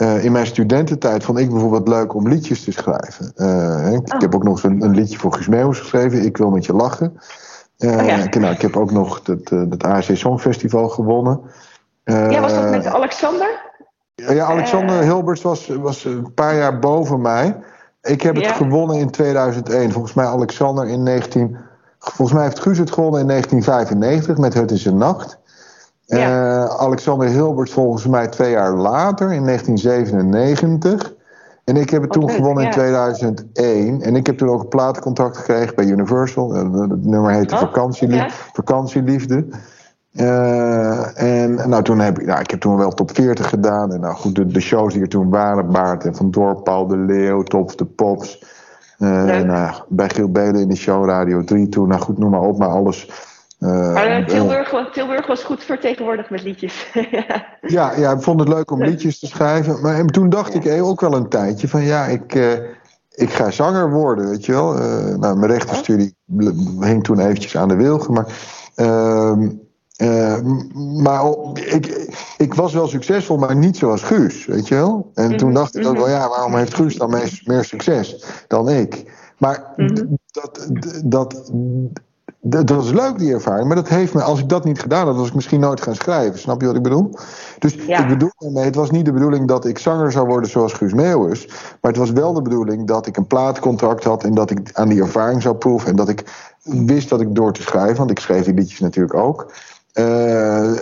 [0.00, 3.32] eh, in mijn studententijd vond ik bijvoorbeeld leuk om liedjes te schrijven.
[3.36, 6.24] Eh, ik, ik heb ook nog eens een, een liedje voor Guus geschreven.
[6.24, 7.20] Ik wil met je lachen.
[7.78, 8.16] Eh, Oh ja.
[8.16, 11.40] ik, nou, ik heb ook nog het, het ASC Songfestival gewonnen.
[12.04, 13.48] Ja, was dat met Alexander?
[14.14, 15.02] ja, Alexander.
[15.02, 17.56] Hilberts was, was een paar jaar boven mij.
[18.02, 18.52] Ik heb het Ja.
[18.52, 19.92] gewonnen in 2001.
[19.92, 21.56] Volgens mij Alexander in 19...
[21.98, 25.38] Volgens mij heeft Guus het gewonnen in 1995 met Het is een Nacht.
[26.18, 26.64] Ja.
[26.64, 31.14] Eh, Alexander Hilbert volgens mij twee jaar later in 1997.
[31.64, 32.74] En ik heb het toen leuk, gewonnen in ja.
[32.74, 34.02] 2001.
[34.02, 36.54] En ik heb toen ook een platencontract gekregen bij Universal.
[36.54, 37.60] Eh, Het nummer heette Oh,
[38.08, 38.28] ja.
[38.52, 39.46] Vakantieliefde.
[40.12, 43.92] Eh, en nou, toen heb ik, nou, ik heb toen wel top 40 gedaan.
[43.92, 46.86] En nou goed, de, de shows die er toen waren, Baart en Van Dorp, Paul
[46.86, 48.44] de Leeuw, Top of the Pops.
[48.98, 51.88] Eh, nou, bij Giel Belen in de show Radio 3 toen.
[51.88, 53.10] Nou goed, noem maar op, maar alles.
[53.60, 56.90] Eh, Maar eh, Tilburg, Tilburg was goed vertegenwoordigd met liedjes.
[57.60, 57.96] ja.
[57.96, 59.80] ja, ik vond het leuk om liedjes te schrijven.
[59.80, 62.34] Maar en toen dacht ik eh, ook wel een tijdje van ja, ik,
[63.10, 64.72] ik ga zanger worden, weet je wel.
[65.18, 66.16] Nou, mijn rechtenstudie
[66.80, 68.26] hing toen eventjes aan de wilgen, maar...
[68.76, 69.32] Uh,
[70.02, 70.40] uh,
[71.02, 75.10] maar ik, ik was wel succesvol, maar niet zoals Guus, weet je wel.
[75.14, 76.14] En toen mhm, dacht ik ook wel, mhm.
[76.14, 79.04] ja, waarom heeft Guus dan meer, meer succes dan ik?
[79.38, 80.04] Maar mhm.
[80.26, 80.68] dat,
[81.04, 81.52] dat,
[82.40, 83.66] dat, dat is leuk, die ervaring.
[83.66, 85.94] Maar dat heeft me, als ik dat niet gedaan had, was ik misschien nooit gaan
[85.94, 86.38] schrijven.
[86.38, 87.18] Snap je wat ik bedoel?
[87.58, 90.72] Dus ik bedoel daarmee, het was niet de bedoeling dat ik zanger zou worden zoals
[90.72, 91.46] Guus Meeuwis.
[91.80, 94.88] Maar het was wel de bedoeling dat ik een plaatcontract had en dat ik aan
[94.88, 95.88] die ervaring zou proeven.
[95.88, 96.24] En dat ik
[96.62, 99.52] wist dat ik door te schrijven, want ik schreef die liedjes natuurlijk ook.
[99.94, 100.72] Uh,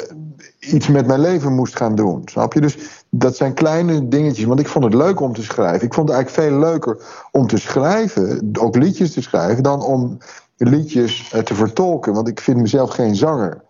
[0.59, 2.23] iets met mijn leven moest gaan doen.
[2.25, 2.61] Snap je?
[2.61, 4.45] Dus dat zijn kleine dingetjes.
[4.45, 5.87] Want ik vond het leuk om te schrijven.
[5.87, 6.99] Ik vond het eigenlijk veel leuker
[7.33, 10.19] om te schrijven, ook liedjes te schrijven, dan om
[10.59, 12.13] liedjes uh, te vertolken.
[12.13, 13.63] Want ik vind mezelf geen zanger.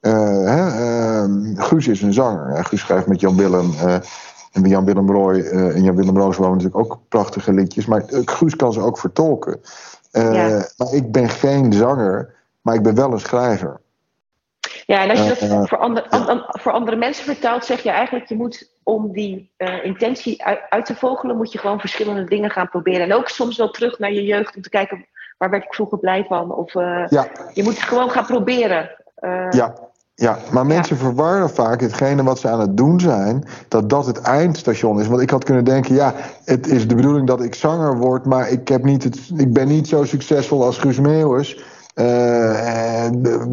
[0.00, 0.12] Uh,
[0.44, 1.24] hè,
[1.56, 2.64] Guus is een zanger.
[2.64, 3.72] Guus schrijft met Jan Willem.
[4.52, 7.86] en Jan Willem Roy en Jan Willem Roos wonen natuurlijk ook prachtige liedjes.
[7.86, 9.60] Maar Guus kan ze ook vertolken.
[10.10, 10.68] Ja.
[10.76, 13.80] Maar ik ben geen zanger, maar ik ben wel een schrijver.
[14.86, 18.34] Ja, en als je dat voor, andere, voor andere mensen vertaalt, zeg je eigenlijk, je
[18.34, 22.68] moet om die uh, intentie uit, uit, te vogelen, moet je gewoon verschillende dingen gaan
[22.68, 23.00] proberen.
[23.00, 25.06] En ook soms wel terug naar je jeugd om te kijken,
[25.44, 26.54] waar werd ik vroeger blij van?
[26.54, 27.26] Of uh, ja.
[27.52, 28.90] je moet gewoon gaan proberen.
[29.20, 29.74] Uh, ja.
[30.16, 31.02] Ja, maar mensen ja.
[31.02, 35.06] verwarren vaak hetgene wat ze aan het doen zijn, dat dat het eindstation is.
[35.06, 38.48] Want ik had kunnen denken, ja, het is de bedoeling dat ik zanger word, maar
[38.48, 41.64] ik, heb niet het, ik ben niet zo succesvol als Guus Meeuwis.
[41.94, 43.08] Uh,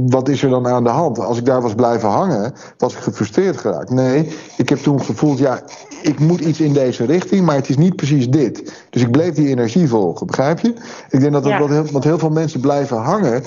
[0.07, 1.19] wat is er dan aan de hand?
[1.19, 3.89] Als ik daar was blijven hangen, was ik gefrustreerd geraakt.
[3.89, 4.27] Nee,
[4.57, 5.61] ik heb toen gevoeld, ja,
[6.01, 8.85] ik moet iets in deze richting, maar het is niet precies dit.
[8.89, 10.73] Dus ik bleef die energie volgen, begrijp je?
[11.09, 13.43] Ik denk dat dat wat heel, heel veel mensen blijven hangen.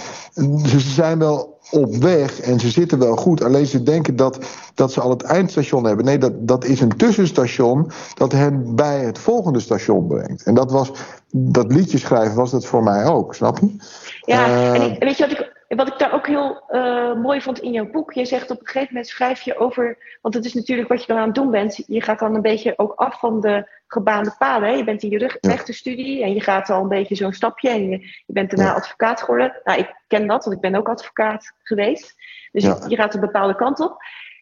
[0.66, 3.44] Ze zijn wel op weg en ze zitten wel goed.
[3.44, 4.38] Alleen ze denken dat,
[4.74, 6.04] dat ze al het eindstation hebben.
[6.04, 10.42] Nee, dat, dat is een tussenstation dat hen bij het volgende station brengt.
[10.42, 10.92] En dat was,
[11.30, 13.76] dat liedje schrijven was dat voor mij ook, snap je?
[14.24, 17.60] Ja, en ik, weet je wat ik, wat ik daar ook heel uh, mooi vond
[17.60, 18.12] in jouw boek?
[18.12, 21.06] Je zegt op een gegeven moment schrijf je over, want het is natuurlijk wat je
[21.06, 21.84] dan aan het doen bent.
[21.86, 24.68] Je gaat dan een beetje ook af van de gebaande paden.
[24.68, 24.74] Hè?
[24.74, 27.98] Je bent in je rechtenstudie en je gaat al een beetje zo'n stapje en je,
[27.98, 29.60] je bent daarna advocaat geworden.
[29.64, 32.14] Nou, ik ken dat, want ik ben ook advocaat geweest.
[32.52, 33.96] Dus je, je, gaat een bepaalde kant op.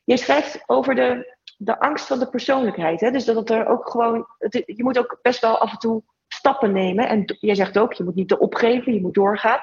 [0.05, 3.01] Je schrijft over de, de angst van de persoonlijkheid.
[3.01, 3.11] Hè?
[3.11, 6.03] Dus dat het er ook gewoon, het, je moet ook best wel af en toe
[6.29, 7.09] stappen nemen.
[7.09, 9.61] En jij zegt ook, je moet niet te opgeven, je moet doorgaan.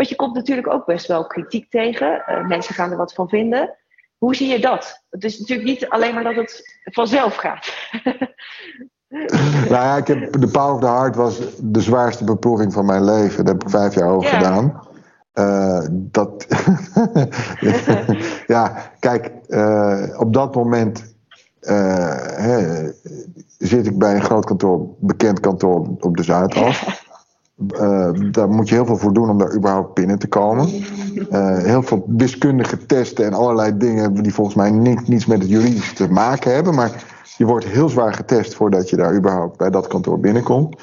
[0.00, 2.22] Maar je komt natuurlijk ook best wel kritiek tegen.
[2.28, 3.76] Uh, mensen gaan er wat van vinden.
[4.18, 5.02] Hoe zie je dat?
[5.10, 7.74] Het is natuurlijk niet alleen maar dat het vanzelf gaat.
[9.68, 13.04] nou ja, ik heb, de Power of the Heart was de zwaarste beproeving van mijn
[13.04, 13.44] leven.
[13.44, 14.88] Daar heb ik vijf jaar over gedaan.
[15.34, 16.46] Uh, dat.
[18.46, 21.14] ja, kijk, uh, op dat moment
[21.60, 22.88] hè,
[23.58, 27.08] zit ik bij een groot kantoor, bekend kantoor op de Zuidas.
[27.68, 30.68] Uh, daar moet je heel veel voor doen om daar überhaupt binnen te komen.
[31.32, 35.50] Uh, heel veel wiskundige testen en allerlei dingen die volgens mij niet, niets met het
[35.50, 36.74] juridisch te maken hebben.
[36.74, 37.04] Maar
[37.36, 40.76] je wordt heel zwaar getest voordat je daar überhaupt bij dat kantoor binnenkomt.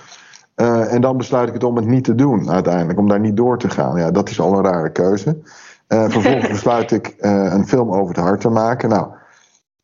[0.55, 3.37] Uh, en dan besluit ik het om het niet te doen uiteindelijk, om daar niet
[3.37, 3.99] door te gaan.
[3.99, 5.37] Ja, dat is al een rare keuze.
[5.87, 8.89] vervolgens besluit ik een film over het hart te maken.
[8.89, 9.07] Nou,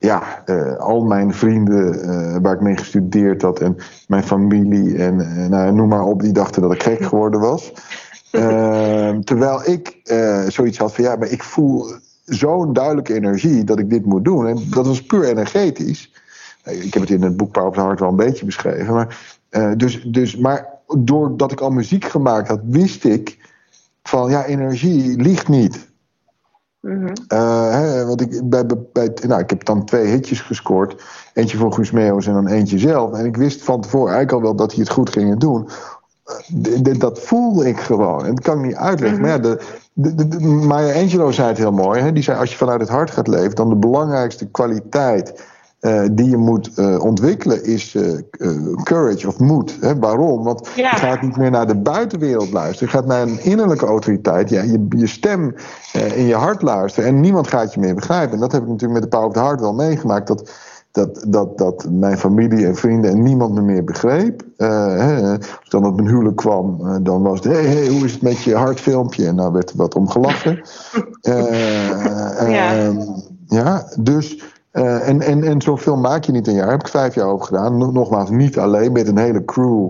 [0.04, 5.20] ja, uh, al mijn vrienden uh, waar ik mee gestudeerd had en mijn familie en
[5.20, 7.72] uh, nou, noem maar op, die dachten dat ik gek geworden was.
[8.32, 10.02] Ehm, terwijl ik
[10.48, 11.94] zoiets had van ja, maar ik voel
[12.26, 14.48] zo'n duidelijke energie dat ik dit moet doen.
[14.48, 16.14] En dat was puur energetisch.
[16.64, 18.94] Ik heb het in het boek Power of the Heart wel een beetje beschreven.
[18.94, 19.38] Maar,
[19.78, 23.38] dus, dus, maar doordat ik al muziek gemaakt had, wist ik
[24.04, 25.93] van ja, energie ligt niet.
[26.84, 27.14] Mm
[28.06, 31.04] want ik, bij, bij, nou, ik heb dan twee hitjes gescoord.
[31.34, 33.14] Eentje voor Guus en dan eentje zelf.
[33.14, 35.68] En ik wist van tevoren eigenlijk al wel dat hij het goed ging doen.
[36.86, 38.26] Uh, dat voelde ik gewoon.
[38.26, 39.22] En dat kan ik niet uitleggen.
[39.22, 39.60] Maar ja, de,
[39.94, 42.02] de, de, Maya Angelou zei het heel mooi.
[42.02, 42.12] Hè?
[42.12, 43.56] Die zei, als je vanuit het hart gaat leven...
[43.56, 45.44] dan de belangrijkste kwaliteit
[45.84, 48.20] uh, die je moet uh, ontwikkelen is uh,
[48.84, 49.78] courage of moed.
[49.80, 50.00] Hè?
[50.00, 50.44] Waarom?
[50.44, 50.90] Want ja.
[50.90, 52.92] je gaat niet meer naar de buitenwereld luisteren.
[52.92, 54.50] Je gaat naar een innerlijke autoriteit.
[54.50, 55.56] Ja, je, je stem
[56.16, 57.10] in je hart luisteren.
[57.10, 58.34] En niemand gaat je meer begrijpen.
[58.34, 60.28] En dat heb ik natuurlijk met de Power of the Heart wel meegemaakt.
[60.28, 60.52] Dat,
[60.92, 64.42] dat, dat, dat mijn familie en vrienden en niemand me meer begreep.
[64.58, 65.32] Hè?
[65.32, 67.54] Als ik dan op een huwelijk kwam, dan was het...
[67.54, 69.28] Hé, hey, hoe is het met je hartfilmpje?
[69.28, 70.62] En nou werd er wat om gelachen.
[71.22, 72.76] ja.
[72.76, 72.98] Ehm,
[73.48, 74.53] ja, dus...
[74.74, 76.64] Uh, en en, en zo'n film maak je niet een jaar.
[76.64, 77.94] Daar heb ik vijf jaar over gedaan.
[77.94, 79.90] Nogmaals, niet alleen, met een hele crew.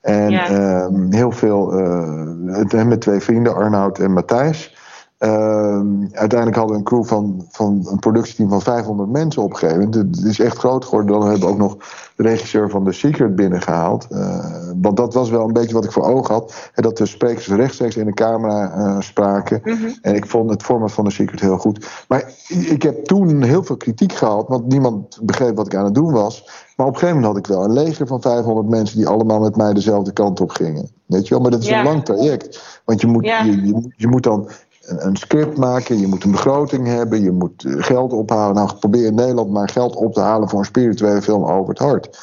[0.00, 0.50] En ja.
[0.50, 4.76] uh, heel veel, uh, met twee vrienden, Arnoud en Matthijs.
[5.18, 9.90] Ehm, uiteindelijk hadden we een crew van, van een productieteam van 500 mensen opgegeven.
[9.90, 11.12] Het is echt groot geworden.
[11.12, 11.76] Dan hebben we ook nog
[12.16, 14.06] de regisseur van The Secret binnengehaald.
[14.10, 14.44] Uh,
[14.80, 16.70] want dat was wel een beetje wat ik voor ogen had.
[16.74, 19.60] En dat de sprekers rechtstreeks in de camera uh, spraken.
[19.64, 19.88] Mhm.
[20.02, 21.86] En ik vond het format van The Secret heel goed.
[22.08, 24.48] Maar ik heb toen heel veel kritiek gehad.
[24.48, 26.66] Want niemand begreep wat ik aan het doen was.
[26.76, 29.40] Maar op een gegeven moment had ik wel een leger van 500 mensen die allemaal
[29.40, 30.90] met mij dezelfde kant op gingen.
[31.06, 31.42] Weet je wel?
[31.42, 31.78] Maar dat is Ja.
[31.78, 32.80] een lang traject.
[32.84, 33.42] Want je moet, Ja.
[33.42, 34.48] je, je, moet- je moet dan
[34.88, 38.54] een, script maken, je moet een begroting hebben, je moet eh, geld ophalen.
[38.54, 41.78] Nou, probeer in Nederland maar geld op te halen voor een spirituele film over het
[41.78, 42.18] hart.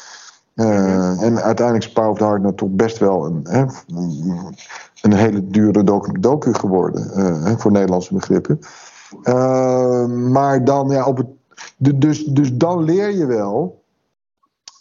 [0.53, 3.65] Eh, En uiteindelijk is Power of the Heart nou toch best wel een, hè,
[5.01, 8.59] een hele dure docu, docu geworden eh, voor Nederlandse begrippen.
[10.31, 11.27] Maar dan, ja, op het,
[11.77, 13.83] du- dus, dus dan leer je wel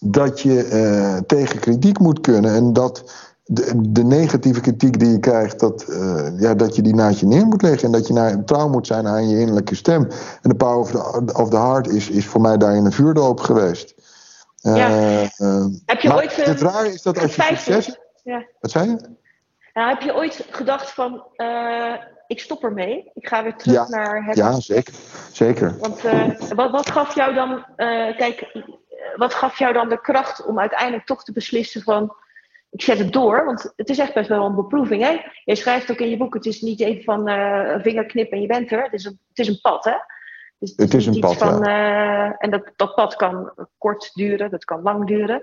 [0.01, 3.05] dat je tegen kritiek moet kunnen en dat
[3.45, 7.27] de, de negatieve kritiek die je krijgt, dat, eh, ja, dat je die naast je
[7.27, 10.03] neer moet leggen en dat je naar, trouw moet zijn aan je innerlijke stem.
[10.43, 13.41] En de Power of the, of the Heart is, is voor mij daarin een vuurdoop
[13.41, 13.95] geweest.
[14.57, 14.89] Ja.
[15.37, 17.99] eh, Heb je maar ooit het rare is dat als je succes...
[18.23, 18.45] Ja.
[18.61, 18.97] Wat zei je?
[19.75, 21.23] Nou, heb je ooit gedacht van,
[22.27, 23.89] ik stop ermee, ik ga weer terug Ja.
[23.89, 24.37] naar het...
[24.37, 24.95] Ja, zeker.
[25.33, 25.77] Zeker.
[25.79, 26.01] Want
[26.55, 27.65] wat, wat gaf jou dan,
[28.17, 28.65] kijk,
[29.17, 32.15] wat gaf jou dan de kracht om uiteindelijk toch te beslissen van,
[32.75, 35.21] ik zet het door, want het is echt best wel een beproeving, hè?
[35.45, 38.41] Je schrijft ook in je boek, het is niet even van eh, een vingerknip en
[38.41, 39.95] je bent er, het is een, het is een pad, hè?
[40.59, 44.65] Dus Het is een pad, van, eh, en dat, dat pad kan kort duren, dat
[44.65, 45.43] kan lang duren.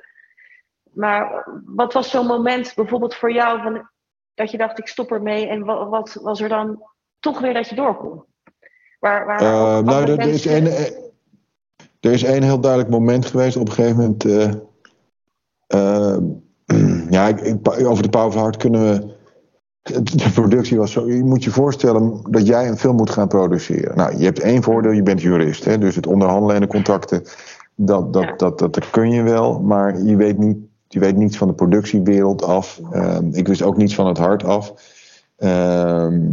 [0.93, 3.89] Maar wat was zo'n moment bijvoorbeeld voor jou van,
[4.33, 6.83] dat je dacht, ik stop ermee en wat, wat was er dan
[7.19, 8.23] toch weer dat je door kon?
[8.99, 10.85] Waar, waar ook nou, er, is eh,
[11.99, 13.57] er is één heel duidelijk moment geweest.
[13.57, 14.23] Op een gegeven moment.
[17.11, 19.19] Ja, ik, ik- over de Power of the Heart kunnen we.
[20.13, 21.07] De productie was zo.
[21.07, 23.95] Je moet je voorstellen dat jij een film moet gaan produceren.
[23.97, 25.65] Nou, je hebt één voordeel: je bent jurist.
[25.65, 27.23] Hè, dus het onderhandelen en de contracten.
[27.75, 31.37] Dat, dat, dat, dat, dat kun je wel, maar je weet, niet, je weet niets
[31.37, 32.81] van de productiewereld af.
[32.91, 34.73] Ehm, ik wist ook niets van het hart af.
[35.37, 36.31] Ehm,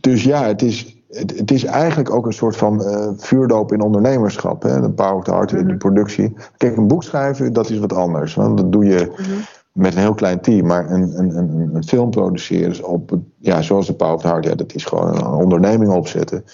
[0.00, 3.80] dus ja, het is, het, het is eigenlijk ook een soort van eh, vuurdoop in
[3.80, 4.62] ondernemerschap.
[4.62, 4.80] Hè?
[4.80, 6.34] De Power of the Heart in de productie.
[6.56, 8.34] Kijk, een boek schrijven, dat is wat anders.
[8.34, 9.30] Want dat doe je Mhm.
[9.72, 10.66] met een heel klein team.
[10.66, 14.44] Maar een, een, een, een film produceren, op, ja, zoals de Power of the Heart,
[14.44, 16.44] ja, dat is gewoon een onderneming opzetten.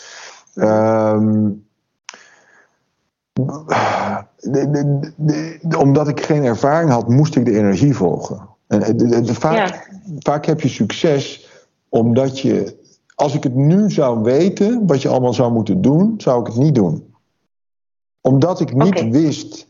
[0.55, 1.49] Ehm,
[4.41, 8.49] de- de- omdat ik geen ervaring had, moest ik de energie volgen.
[8.67, 11.49] En de- de- de- vaak, vaak heb je succes
[11.89, 12.77] omdat je,
[13.19, 16.57] als ik het nu zou weten, wat je allemaal zou moeten doen, zou ik het
[16.57, 17.15] niet doen.
[18.21, 19.67] Omdat ik niet wist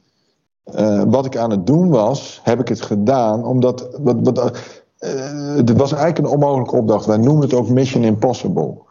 [0.65, 3.45] eh, wat ik aan het doen was, heb ik het gedaan.
[3.45, 4.53] Omdat, wat, wat,
[4.99, 7.07] eh, het was eigenlijk een onmogelijke opdracht.
[7.07, 8.75] Wij noemen het ook Mission Impossible.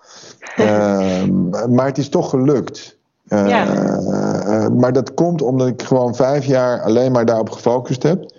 [0.56, 2.98] Ehm, maar het is toch gelukt.
[3.24, 3.68] Ja.
[3.68, 8.32] eh, maar dat komt omdat ik gewoon vijf jaar alleen maar daarop gefocust heb.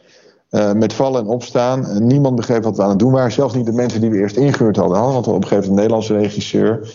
[0.48, 2.06] Eh, met vallen en opstaan.
[2.06, 3.32] Niemand begreep wat we aan het doen waren.
[3.32, 4.98] Zelfs niet de mensen die we eerst ingehuurd hadden.
[5.00, 6.94] Want we op een gegeven moment een Nederlandse regisseur.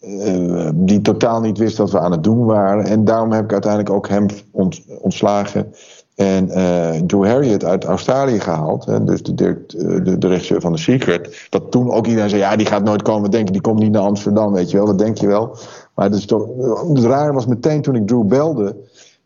[0.00, 2.84] eh, die totaal niet wist wat we aan het doen waren.
[2.84, 5.74] En daarom heb ik uiteindelijk ook hem ont- ontslagen.
[6.14, 8.84] En eh, Joe Harriet uit Australië gehaald.
[8.84, 9.64] Hè, dus de,
[10.04, 11.46] eh, regisseur van The Secret.
[11.50, 13.30] Dat toen ook iedereen zei: ja, die gaat nooit komen.
[13.30, 13.52] Denk?
[13.52, 14.52] Die komt niet naar Amsterdam.
[14.52, 15.56] Weet je wel, dat denk je wel.
[15.94, 16.46] Maar het, is toch,
[16.88, 18.76] het rare was meteen toen ik Drew belde.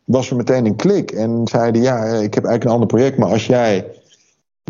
[0.03, 1.11] Was er meteen een klik.
[1.11, 3.17] En zeiden: ja, eh, ik heb eigenlijk een ander project.
[3.17, 3.85] Maar als jij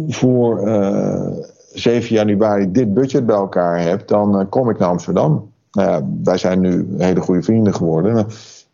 [0.08, 1.28] voor eh
[1.74, 5.52] 7 januari dit budget bij elkaar hebt, dan eh, kom ik naar Amsterdam.
[5.72, 8.14] Nou ja, wij zijn nu hele goede vrienden geworden.
[8.14, 8.26] Maar,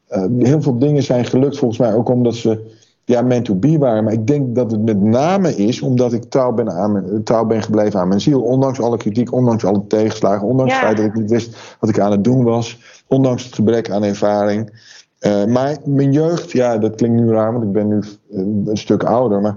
[0.08, 3.78] eh, heel veel dingen zijn gelukt volgens mij ook omdat ze ja, meant to be
[3.78, 4.04] waren.
[4.04, 7.46] Maar ik denk dat het met name is omdat ik trouw ben, aan mijn, trouw
[7.46, 8.42] ben gebleven aan mijn ziel.
[8.42, 10.78] Ondanks alle kritiek, ondanks alle tegenslagen, ondanks Ja.
[10.78, 12.80] het feit dat ik niet wist wat ik aan het doen was.
[13.08, 14.72] Ondanks het gebrek aan ervaring.
[15.20, 18.78] Eh, maar mijn jeugd, ja, dat klinkt nu raar, want ik ben nu eh, een
[18.78, 19.42] stuk ouder.
[19.42, 19.56] Maar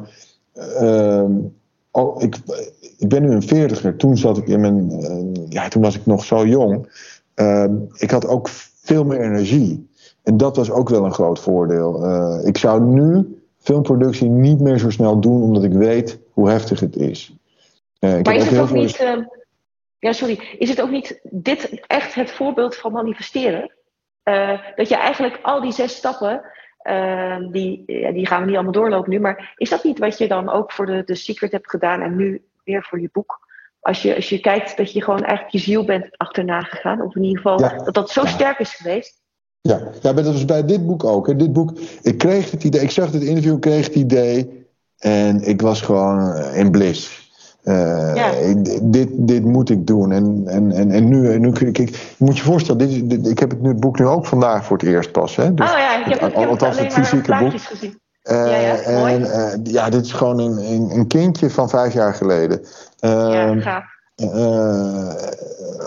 [0.79, 1.33] Ehm,
[1.91, 2.37] oh, ik,
[2.99, 3.97] ik ben nu een veertiger.
[3.97, 4.91] Toen zat ik in mijn.
[4.91, 6.89] eh, ja, toen was ik nog zo jong.
[7.35, 8.49] Ehm, ik had ook
[8.83, 9.89] veel meer energie.
[10.23, 12.05] En dat was ook wel een groot voordeel.
[12.47, 16.97] Ik zou nu filmproductie niet meer zo snel doen, omdat ik weet hoe heftig het
[16.97, 17.37] is.
[17.99, 19.17] Ik Maar is het ook veel- niet, eh,
[19.99, 23.71] ja sorry, is het ook niet dit echt het voorbeeld van manifesteren?
[24.23, 26.43] Eh, dat je eigenlijk al die zes stappen,
[26.79, 30.19] eh, die, ja, die gaan we niet allemaal doorlopen nu, maar is dat niet wat
[30.19, 33.41] je dan ook voor de, de Secret hebt gedaan en nu weer voor je boek?
[33.81, 37.17] Als je, als je kijkt dat je gewoon eigenlijk je ziel bent achterna gegaan, of
[37.17, 37.85] in ieder geval Ja.
[37.85, 38.27] dat dat zo Ja.
[38.29, 39.21] sterk is geweest.
[39.61, 41.27] Ja, ja, maar dat was bij dit boek ook.
[41.27, 41.37] Hè.
[41.37, 44.67] Dit boek, ik kreeg het idee, ik zag dit interview, kreeg het idee
[44.99, 47.22] en ik was gewoon eh, in bliss.
[47.63, 48.31] Ja.
[48.83, 50.13] dit, dit moet ik doen.
[50.13, 53.51] En, en, en, en nu, nu ik, ik, je moet je voorstellen, dit, ik heb
[53.51, 55.37] het, nu, het boek nu ook vandaag voor het eerst pas.
[55.37, 55.55] Hè?
[55.55, 57.61] Dus, oh ja, ik heb, het, ik heb althans het, het fysieke boek.
[57.61, 58.01] gezien.
[58.31, 61.93] Uh, ja, ja, en uh, ja, dit is gewoon een, een, een, kindje van vijf
[61.93, 62.61] jaar geleden.
[62.61, 63.85] Uh, ja, ehm, gaaf.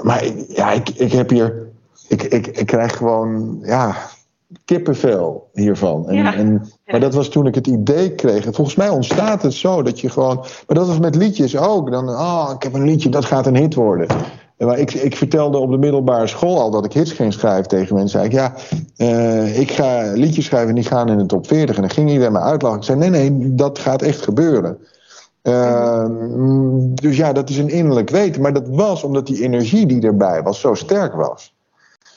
[0.04, 1.68] maar ja, ik, ik heb hier.
[2.08, 3.60] Ik, ik, ik krijg gewoon.
[3.62, 3.96] Ja,
[4.66, 6.10] kippenvel hiervan.
[6.10, 8.44] En, en, maar dat was toen ik het idee kreeg.
[8.44, 10.36] volgens mij ontstaat het zo dat je gewoon.
[10.36, 11.92] Maar dat was met liedjes ook.
[11.92, 14.08] Dan, oh, ik heb een liedje, dat gaat een hit worden.
[14.58, 17.96] Maar ik, ik vertelde op de middelbare school al dat ik hits ging schrijven tegen
[17.96, 18.20] mensen.
[18.20, 18.54] Zei ik, ja,
[18.98, 21.76] uh, ik ga liedjes schrijven en die gaan in de top 40.
[21.76, 22.78] En dan ging iedereen me uitlachen.
[22.78, 24.78] Ik zei, nee, nee, dat gaat echt gebeuren.
[25.44, 26.06] Uh,
[26.94, 28.42] dus ja, dat is een innerlijk weten.
[28.42, 31.54] Maar dat was omdat die energie die erbij was zo sterk was.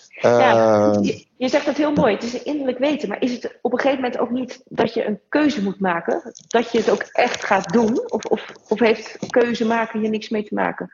[0.08, 1.02] Ja, ehm,
[1.38, 2.14] je, zegt dat heel mooi.
[2.14, 3.08] Het is een innerlijk weten.
[3.08, 6.32] Maar is het op een gegeven moment ook niet dat je een keuze moet maken?
[6.48, 8.10] Dat je het ook echt gaat doen?
[8.10, 10.92] Of, of, of heeft keuze maken hier niks mee te maken?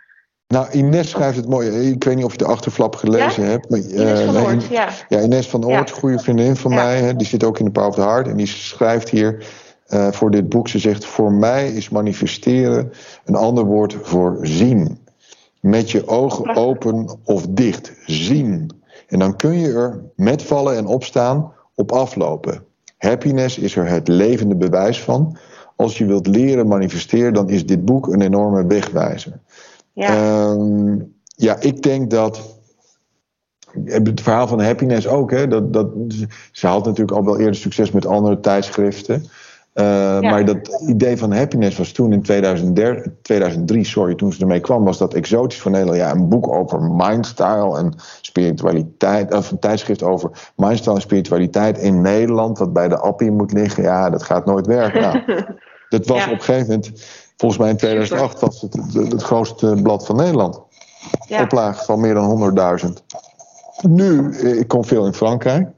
[0.49, 1.90] Nou, Ines schrijft het mooi.
[1.90, 3.70] Ik weet niet of je de achterflap gelezen hebt.
[3.70, 4.88] Maar, Ines van Oort, ja.
[5.09, 5.95] Ja, Ines van Oort, ja.
[5.95, 7.01] goede vriendin van mij.
[7.01, 8.28] Hè, die zit ook in de Power of the Heart.
[8.28, 9.47] En die schrijft hier
[9.88, 10.68] uh, voor dit boek.
[10.68, 12.92] Ze zegt, voor mij is manifesteren
[13.24, 14.99] een ander woord voor zien.
[15.61, 17.92] Met je ogen open of dicht.
[18.07, 18.82] Zien.
[19.14, 22.64] En dan kun je er met vallen en opstaan op aflopen.
[22.98, 25.36] Happiness is er het levende bewijs van.
[25.76, 29.40] Als je wilt leren manifesteren, dan is dit boek een enorme wegwijzer.
[29.92, 32.58] Ja, um, ja ik denk dat.
[33.84, 35.88] Het verhaal van Happiness ook, hè, dat, dat,
[36.52, 39.24] ze had natuurlijk al wel eerder succes met andere tijdschriften.
[39.75, 44.61] Uh, Maar dat idee van happiness was toen in 2003, 2003, sorry, toen ze ermee
[44.61, 45.99] kwam, was dat exotisch van Nederland.
[45.99, 52.01] Ja, een boek over mindstyle en spiritualiteit, of een tijdschrift over mindstyle en spiritualiteit in
[52.01, 53.83] Nederland, wat bij de appie moet liggen.
[53.83, 55.01] Ja, dat gaat nooit werken.
[55.01, 55.22] Nou,
[55.89, 56.93] dat was op een gegeven moment
[57.37, 60.61] Volgens mij in 2008 was het het, grootste blad van Nederland.
[61.27, 61.43] Ja.
[61.43, 62.55] Oplaag van meer dan
[62.85, 62.91] 100.000.
[63.89, 65.68] Nu, eh, ik kom veel in Frankrijk,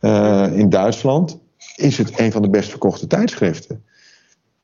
[0.00, 1.38] uh, in Duitsland,
[1.76, 3.84] is het een van de best verkochte tijdschriften.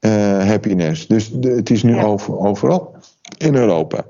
[0.01, 1.07] Uh, happiness.
[1.07, 2.03] Dus de, het is nu ja.
[2.03, 2.97] over, overal
[3.39, 4.05] in Europa.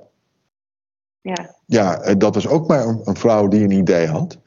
[1.20, 1.54] Ja.
[1.66, 4.38] ja, dat was ook maar een, een, vrouw die een idee had,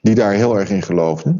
[0.00, 1.34] die daar heel erg in geloofde.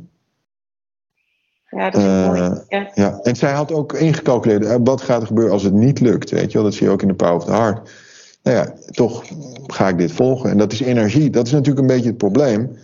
[1.70, 2.40] Ja, dat is uh, mooi.
[2.68, 2.90] Ja.
[2.94, 3.20] ja.
[3.22, 6.30] En zij had ook ingecalculeerd, wat gaat er gebeuren als het niet lukt?
[6.30, 7.90] Weet je wel, dat zie je ook in de Power of the Heart.
[8.42, 9.24] Nou ja, toch
[9.66, 10.50] ga ik dit volgen.
[10.50, 11.30] En dat is energie.
[11.30, 12.76] Dat is natuurlijk een beetje het probleem.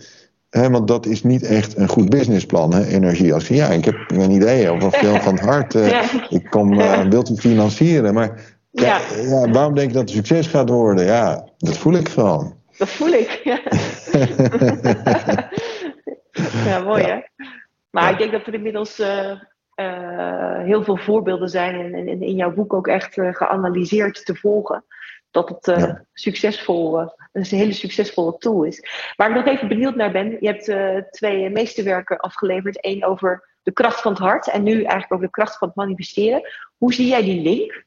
[0.49, 3.33] Hè, want dat is niet echt een goed businessplan, hè, energie.
[3.33, 5.75] Als je, ja, ik heb een idee over een film van het hart.
[5.75, 6.03] Uh, ja.
[6.29, 8.13] Ik kom, uh, wilt u financieren?
[8.13, 9.49] Maar ja, ja.
[9.49, 11.05] waarom denk je dat het succes gaat worden?
[11.05, 12.55] Ja, dat voel ik gewoon.
[12.77, 13.59] Dat voel ik, ja.
[16.69, 17.19] ja, mooi hè?
[17.89, 19.31] Maar ik denk dat er inmiddels uh,
[19.75, 24.83] uh, heel veel voorbeelden zijn en, en, in jouw boek ook echt geanalyseerd te volgen.
[25.31, 26.05] Dat het ja.
[27.43, 28.83] Succesvol, een hele succesvolle tool is.
[29.15, 32.77] Waar ik nog even benieuwd naar ben, je hebt twee meesterwerken afgeleverd.
[32.81, 35.77] Eén over de kracht van het hart en nu eigenlijk over de kracht van het
[35.77, 36.41] manifesteren.
[36.77, 37.85] Hoe zie jij die link?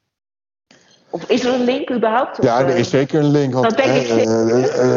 [1.10, 2.38] Of is er een link überhaupt?
[2.38, 3.52] Of, ja, er is zeker een link.
[3.52, 3.86] Want, uh,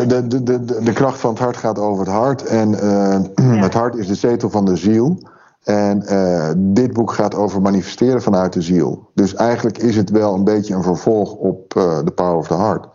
[0.07, 2.45] de, de, de, de, kracht van het hart gaat over het hart.
[2.45, 3.19] En uh,
[3.55, 3.63] ja.
[3.63, 5.17] het hart is de zetel van de ziel.
[5.63, 9.09] En uh, dit boek gaat over manifesteren vanuit de ziel.
[9.13, 11.69] Dus eigenlijk is het wel een beetje een vervolg op
[12.05, 12.87] de Power of the Heart.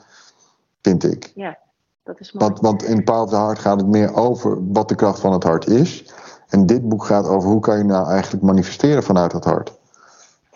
[0.83, 1.33] Vind ik.
[1.35, 1.59] Ja,
[2.03, 2.45] dat is mooi.
[2.45, 5.33] Want, want in Power of the Heart gaat het meer over wat de kracht van
[5.33, 6.15] het hart is.
[6.49, 9.73] En dit boek gaat over hoe kan je nou eigenlijk manifesteren vanuit het hart.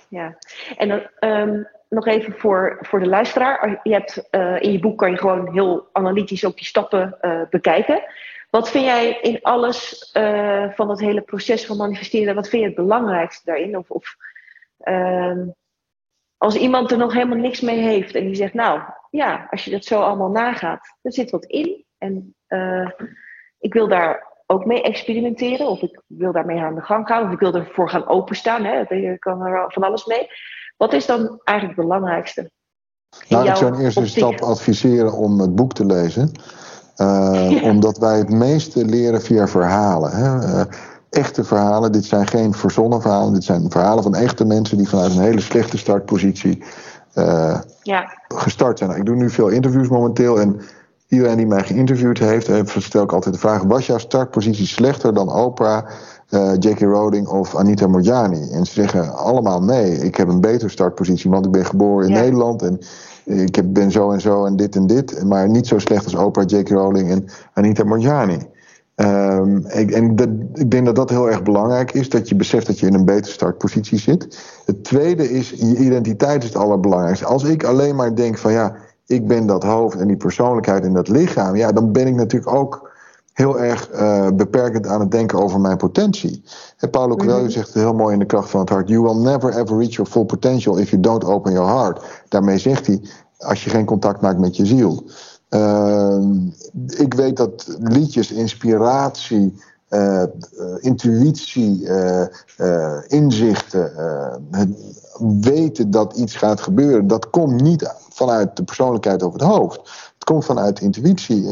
[0.09, 0.37] Ja,
[0.77, 1.01] en dan...
[1.20, 3.81] Um nog even voor, voor de luisteraar.
[3.83, 7.41] Je hebt, uh, in je boek kan je gewoon heel analytisch ook die stappen uh,
[7.51, 8.03] bekijken.
[8.51, 12.68] Wat vind jij in alles uh, van het hele proces van manifesteren, wat vind je
[12.68, 13.77] het belangrijkste daarin?
[13.77, 14.16] Of, of
[14.79, 15.47] ehm,
[16.37, 18.81] als iemand er nog helemaal niks mee heeft en die zegt, nou
[19.12, 21.84] ja, als je dat zo allemaal nagaat, er zit wat in.
[21.98, 22.34] En
[23.58, 27.32] ik wil daar ook mee experimenteren, of ik wil daarmee aan de gang gaan, of
[27.32, 28.64] ik wil ervoor gaan openstaan.
[28.64, 28.94] Hè?
[28.94, 30.28] Je kan er van alles mee.
[30.76, 32.50] Wat is dan eigenlijk het belangrijkste?
[33.28, 36.32] Nou, ik zou in eerste stap adviseren om het boek te lezen.
[36.96, 37.62] Uh, ja.
[37.62, 40.10] Omdat wij het meeste leren via verhalen.
[40.10, 40.34] Hè?
[40.34, 40.64] Uh,
[41.10, 43.32] echte verhalen, dit zijn geen verzonnen verhalen.
[43.32, 46.64] Dit zijn verhalen van echte mensen die vanuit een hele slechte startpositie
[47.14, 48.12] uh, ja.
[48.28, 48.90] gestart zijn.
[48.90, 50.40] Ik doe nu veel interviews momenteel.
[50.40, 50.60] En
[51.08, 55.32] iedereen die mij geïnterviewd heeft, stel ik altijd de vraag: was jouw startpositie slechter dan
[55.32, 55.84] Oprah?
[56.32, 56.80] uh, J.K.
[56.80, 58.50] Rowling of Anita Morjani.
[58.50, 62.14] En ze zeggen allemaal nee, ik heb een betere startpositie, want ik ben geboren in
[62.14, 62.20] ja.
[62.20, 62.80] Nederland en
[63.24, 66.14] ik heb, ben zo en zo en dit en dit, maar niet zo slecht als
[66.14, 66.68] Oprah, J.K.
[66.68, 68.38] Rowling en Anita Morjani.
[69.68, 72.78] Ik, en dat, ik denk dat dat heel erg belangrijk is, dat je beseft dat
[72.78, 74.38] je in een betere startpositie zit.
[74.66, 77.24] Het tweede is, je identiteit is het allerbelangrijkste.
[77.24, 80.92] Als ik alleen maar denk van ja, ik ben dat hoofd en die persoonlijkheid en
[80.92, 82.90] dat lichaam, ja, dan ben ik natuurlijk ook
[83.32, 86.44] heel erg uh, beperkend aan het denken over mijn potentie.
[86.78, 87.50] En Paulo Coelho mm -hmm.
[87.50, 90.10] zegt heel mooi in de kracht van het hart: You will never ever reach your
[90.10, 92.04] full potential if you don't open your heart.
[92.28, 93.00] Daarmee zegt hij:
[93.38, 95.04] als je geen contact maakt met je ziel.
[95.55, 96.18] Uh,
[96.86, 100.22] ik weet dat liedjes, inspiratie, uh,
[100.80, 101.88] intuïtie,
[103.07, 103.92] inzichten,
[104.50, 104.68] het
[105.40, 109.76] weten dat iets gaat gebeuren, dat komt niet vanuit de persoonlijkheid of het hoofd.
[110.14, 111.48] Het komt vanuit intuïtie.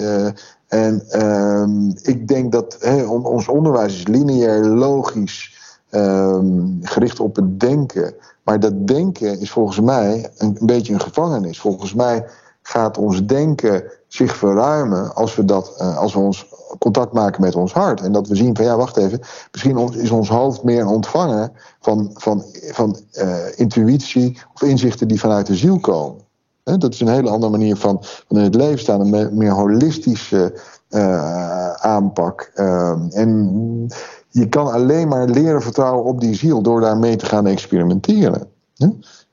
[0.71, 2.79] En uh, ik denk dat
[3.09, 5.59] ons onderwijs is lineair, logisch,
[5.91, 8.15] um, gericht op het denken.
[8.43, 11.61] Maar dat denken is volgens mij een, beetje een gevangenis.
[11.61, 12.25] Volgens mij
[12.63, 16.47] gaat ons denken zich verruimen als we, dat, uh, als we ons
[16.79, 18.01] contact maken met ons hart.
[18.01, 19.21] En dat we zien van ja, wacht even,
[19.53, 21.51] misschien is ons hoofd meer een ontvanger
[21.81, 26.29] van, van, van uh, intuïtie of inzichten die vanuit de ziel komen.
[26.63, 30.61] Dat is een hele andere manier van, van in het leven staan, een meer holistische
[30.91, 32.51] uh, aanpak.
[32.55, 33.89] Uh, en
[34.29, 38.49] je kan alleen maar leren vertrouwen op die ziel door daarmee te gaan experimenteren.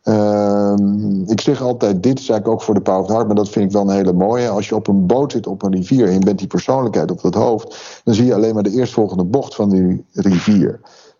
[0.09, 0.73] Uh,
[1.25, 3.65] ik zeg altijd, dit is eigenlijk ook voor de Power of Heart, maar dat vind
[3.65, 4.49] ik wel een hele mooie.
[4.49, 7.21] Als je op een boot zit op een rivier en je bent die persoonlijkheid op
[7.21, 10.79] dat hoofd, dan zie je alleen maar de eerstvolgende bocht van die rivier.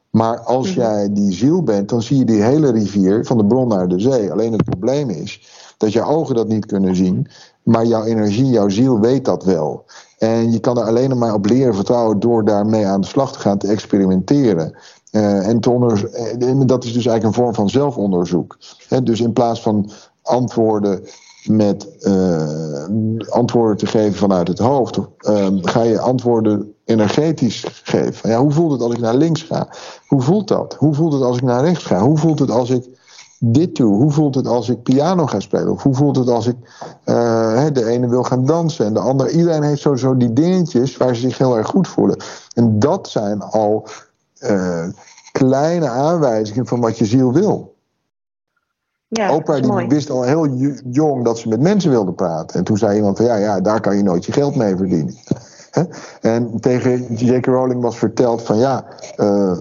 [0.09, 0.79] Maar als mhm.
[0.79, 3.99] jij die ziel bent, dan zie je die hele rivier van de bron naar de
[3.99, 4.31] zee.
[4.31, 7.27] Alleen het probleem is dat je ogen dat niet kunnen zien,
[7.63, 9.85] maar jouw energie, jouw ziel weet dat wel.
[10.17, 13.39] En je kan er alleen maar op leren vertrouwen door daarmee aan de slag te
[13.39, 14.73] gaan, te experimenteren.
[15.18, 18.57] Uh, en, te onder, en dat is dus eigenlijk een vorm van zelfonderzoek.
[19.03, 19.89] Dus in plaats van
[20.22, 21.03] antwoorden
[21.43, 28.30] met uh, antwoorden te geven vanuit het hoofd, uh, ga je antwoorden energetisch geven.
[28.30, 29.68] Ja, hoe voelt het als ik naar links ga?
[30.07, 30.76] Hoe voelt dat?
[30.80, 31.99] Hoe voelt het als ik naar rechts ga?
[31.99, 32.86] Hoe voelt het als ik
[33.39, 33.95] dit toe?
[33.95, 35.72] Hoe voelt het als ik piano ga spelen?
[35.72, 36.55] Of hoe voelt het als ik
[37.74, 39.32] de ene wil gaan dansen en de andere?
[39.32, 42.18] Iedereen heeft sowieso die dingetjes waar ze zich heel erg goed voelen.
[42.53, 43.88] En dat zijn al
[44.39, 44.88] uh,
[45.31, 47.75] kleine aanwijzingen van wat je ziel wil.
[49.07, 50.47] Ja, Oprah die wist al heel
[50.89, 52.57] jong dat ze met mensen wilde praten.
[52.57, 55.15] En toen zei iemand van ja, ja daar kan je nooit je geld mee verdienen.
[56.21, 57.45] En tegen J.K.
[57.45, 58.85] Rowling was verteld van ja,
[59.17, 59.57] uh,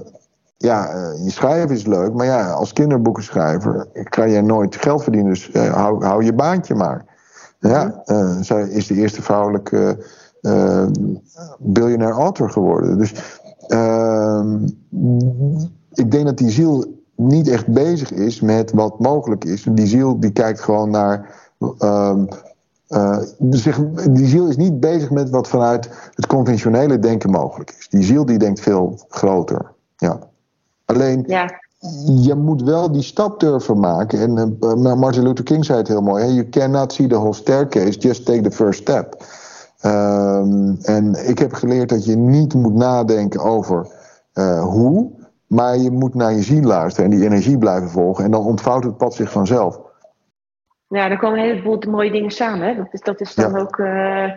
[0.57, 5.33] ja, uh, je schrijven is leuk, maar ja, als kinderboekenschrijver kan je nooit geld verdienen,
[5.33, 7.05] dus uh, hou, hou, je baantje maar.
[7.59, 10.05] Ja, uh, zij is de eerste vrouwelijke
[11.59, 12.99] biljonair author geworden.
[12.99, 13.41] Dus
[15.93, 16.85] ik denk dat die ziel
[17.17, 19.67] niet echt bezig is met wat mogelijk is.
[19.71, 21.35] Die ziel die kijkt gewoon naar.
[21.81, 22.29] Um,
[24.11, 27.89] die ziel is niet bezig met wat vanuit het conventionele denken mogelijk is.
[27.89, 29.73] Die ziel die denkt veel groter.
[29.97, 30.19] Ja.
[30.85, 31.61] Alleen, ja.
[32.23, 34.21] je moet wel die stap durven maken.
[34.21, 36.31] En uh, Martin Luther King zei het heel mooi: hè?
[36.31, 39.25] You cannot see the whole staircase, just take the first step.
[39.85, 43.87] Um, en ik heb geleerd dat je niet moet nadenken over
[44.35, 45.11] uh, hoe,
[45.47, 48.25] maar je moet naar je ziel luisteren en die energie blijven volgen.
[48.25, 49.81] En dan ontvouwt het pad zich vanzelf.
[50.89, 52.67] Ja, dan komen een heleboel mooie dingen samen.
[52.67, 52.75] Hè?
[52.75, 53.59] Dat, is, dat is dan ja.
[53.59, 54.31] ook uh,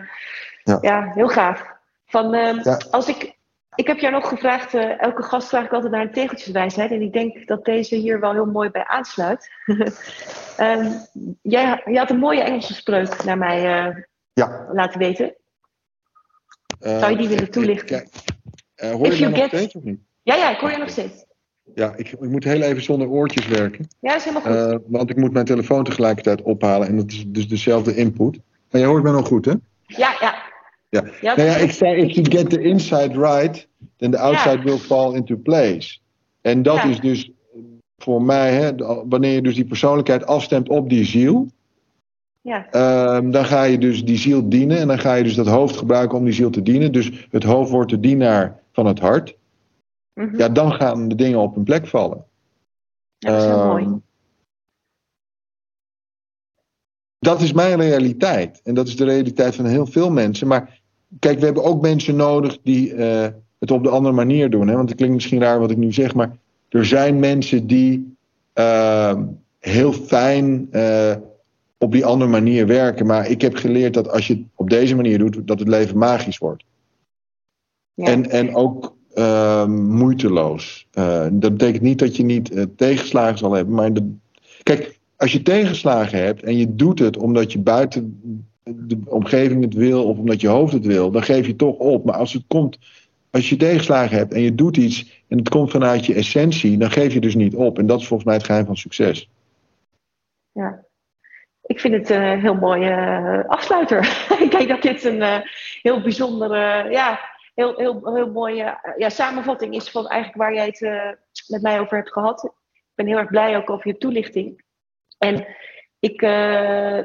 [0.64, 0.78] ja.
[0.80, 1.10] ja.
[1.14, 1.64] heel gaaf.
[2.06, 2.78] Van, ja.
[2.90, 3.38] Als ik
[3.74, 6.90] ik heb jou nog gevraagd, uh, elke gast vraag ik altijd naar een tegeltjeswijsheid.
[6.90, 9.50] En ik denk dat deze hier wel heel mooi bij aansluit.
[9.66, 10.92] um,
[11.42, 14.68] jij, jij had een mooie Engelse spreuk naar mij ja.
[14.72, 15.34] laten weten.
[16.80, 17.86] Zou je die willen toelichten?
[17.86, 18.08] Kijk,
[18.92, 20.00] hoor je me nog steeds of niet?
[20.22, 21.24] Ja, ja, ik hoor je nog steeds.
[21.74, 23.88] Ja, ik, ik moet heel even zonder oortjes werken.
[24.00, 24.82] Ja, is helemaal goed.
[24.86, 26.88] want ik moet mijn telefoon tegelijkertijd ophalen.
[26.88, 28.38] En dat is dus dezelfde input.
[28.70, 29.54] Maar je hoort me nog goed, hè?
[29.86, 30.48] Ja, ja.
[30.88, 31.04] Ja.
[31.20, 34.62] ja, nou ja ik zei, if you get the inside right, then the outside ja.
[34.62, 35.98] will fall into place.
[36.40, 36.84] En dat ja.
[36.84, 37.30] is dus
[37.98, 38.74] voor mij, hè,
[39.08, 41.46] wanneer je dus die persoonlijkheid afstemt op die ziel,
[42.40, 42.66] ja.
[43.16, 45.76] Um, dan ga je dus die ziel dienen en dan ga je dus dat hoofd
[45.76, 46.92] gebruiken om die ziel te dienen.
[46.92, 49.36] Dus het hoofd wordt de dienaar van het hart.
[50.14, 50.38] Mm -hmm.
[50.38, 52.24] Ja, dan gaan de dingen op hun plek vallen.
[53.18, 54.00] Ja, dat is heel um, mooi.
[57.18, 58.60] Dat is mijn realiteit.
[58.64, 60.46] En dat is de realiteit van heel veel mensen.
[60.46, 60.80] Maar
[61.18, 63.26] kijk, we hebben ook mensen nodig die uh,
[63.58, 64.68] het op de andere manier doen.
[64.68, 64.74] Hè?
[64.74, 66.36] Want het klinkt misschien raar wat ik nu zeg, maar
[66.68, 68.16] er zijn mensen die
[68.54, 69.20] uh,
[69.58, 71.16] heel fijn uh,
[71.80, 73.06] op die andere manier werken.
[73.06, 75.98] Maar ik heb geleerd dat als je het op deze manier doet, dat het leven
[75.98, 76.64] magisch wordt.
[77.94, 78.04] Ja.
[78.04, 78.98] En, en ook
[79.68, 80.88] moeiteloos.
[81.32, 84.12] dat betekent niet dat je niet tegenslagen zal hebben, maar de,
[84.62, 88.22] kijk, als je tegenslagen hebt en je doet het omdat je buiten
[88.62, 92.04] de omgeving het wil of omdat je hoofd het wil, dan geef je toch op.
[92.04, 92.78] Maar als het komt,
[93.30, 96.90] als je tegenslagen hebt en je doet iets en het komt vanuit je essentie, dan
[96.90, 97.78] geef je dus niet op.
[97.78, 99.30] En dat is volgens mij het geheim van succes.
[100.52, 100.84] Ja,
[101.70, 103.98] ik vind het een heel mooie uh, afsluiter.
[104.44, 105.38] ik denk dat dit een uh,
[105.82, 107.20] heel bijzondere, ja,
[107.54, 110.80] heel, heel, heel mooie ja, samenvatting is van eigenlijk waar jij het
[111.46, 112.44] met mij over hebt gehad.
[112.72, 114.64] Ik ben heel erg blij ook over je toelichting.
[115.18, 115.46] En
[115.98, 116.20] ik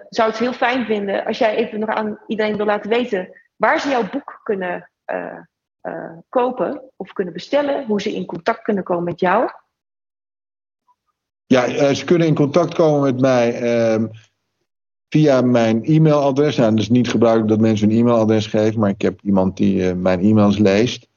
[0.10, 3.80] zou het heel fijn vinden als jij even nog aan iedereen wil laten weten waar
[3.80, 4.90] ze jouw boek kunnen
[6.30, 9.50] kopen of kunnen bestellen, hoe ze in contact kunnen komen met jou.
[11.46, 14.08] Ja, ze kunnen in contact komen met mij ehm,
[15.10, 16.56] via mijn e-mailadres.
[16.56, 19.76] Nou, dat is niet gebruikelijk dat mensen een e-mailadres geven, maar ik heb iemand die
[19.76, 21.08] uh, mijn e-mails leest.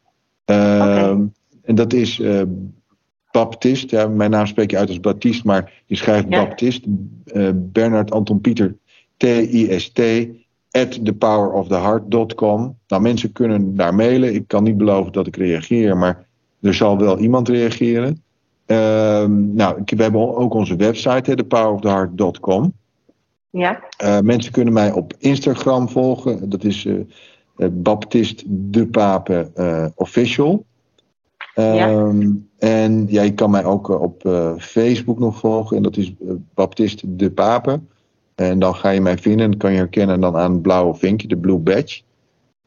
[0.47, 1.29] Uh, okay.
[1.63, 2.43] En dat is uh,
[3.31, 3.91] Baptist.
[3.91, 6.45] Ja, mijn naam spreek je uit als Baptist, maar je schrijft ja.
[6.45, 6.85] Baptist.
[7.73, 8.77] Bernard Anton Pieter
[9.19, 10.01] T-I-S-T
[10.71, 12.77] at thepoweroftheheart.com.
[12.89, 14.35] Nou, mensen kunnen daar mailen.
[14.35, 16.27] Ik kan niet beloven dat ik reageer, maar
[16.61, 18.23] er zal wel iemand reageren.
[18.67, 22.73] Ehm, nou, we hebben ook onze website, thepoweroftheheart.com.
[23.51, 23.83] Ja.
[24.03, 26.49] Uh, mensen kunnen mij op Instagram volgen.
[26.49, 27.05] Dat is uh,
[27.73, 30.67] Baptist de Pape uh, Official.
[31.55, 31.91] Ja.
[31.91, 34.23] Um, en ja, je kan mij ook op
[34.59, 35.77] Facebook nog volgen.
[35.77, 36.15] En dat is
[36.55, 37.81] Baptist de Pape.
[38.35, 39.51] En dan ga je mij vinden.
[39.51, 42.03] En kan je herkennen dan aan het blauwe vinkje, de blue badge.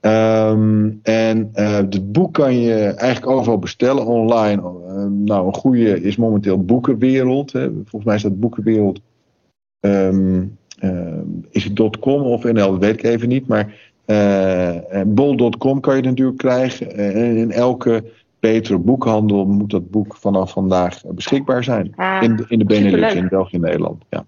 [0.02, 4.62] Um, en het boek kan je eigenlijk overal bestellen online.
[5.10, 7.52] nou, een goede is momenteel Boekenwereld.
[7.52, 7.72] Hè.
[7.72, 9.02] Volgens mij is dat Boekenwereld.
[9.80, 10.58] Um,
[11.50, 13.48] is het .com of NL, dat weet ik even niet.
[13.48, 13.74] Maar
[14.06, 16.96] uh, bol.com kan je natuurlijk krijgen.
[16.96, 18.04] en in elke
[18.40, 21.94] betere boekhandel moet dat boek vanaf vandaag beschikbaar zijn.
[21.96, 24.04] Ah, in, de, in de Benelux, in België en Nederland.
[24.10, 24.26] Ja.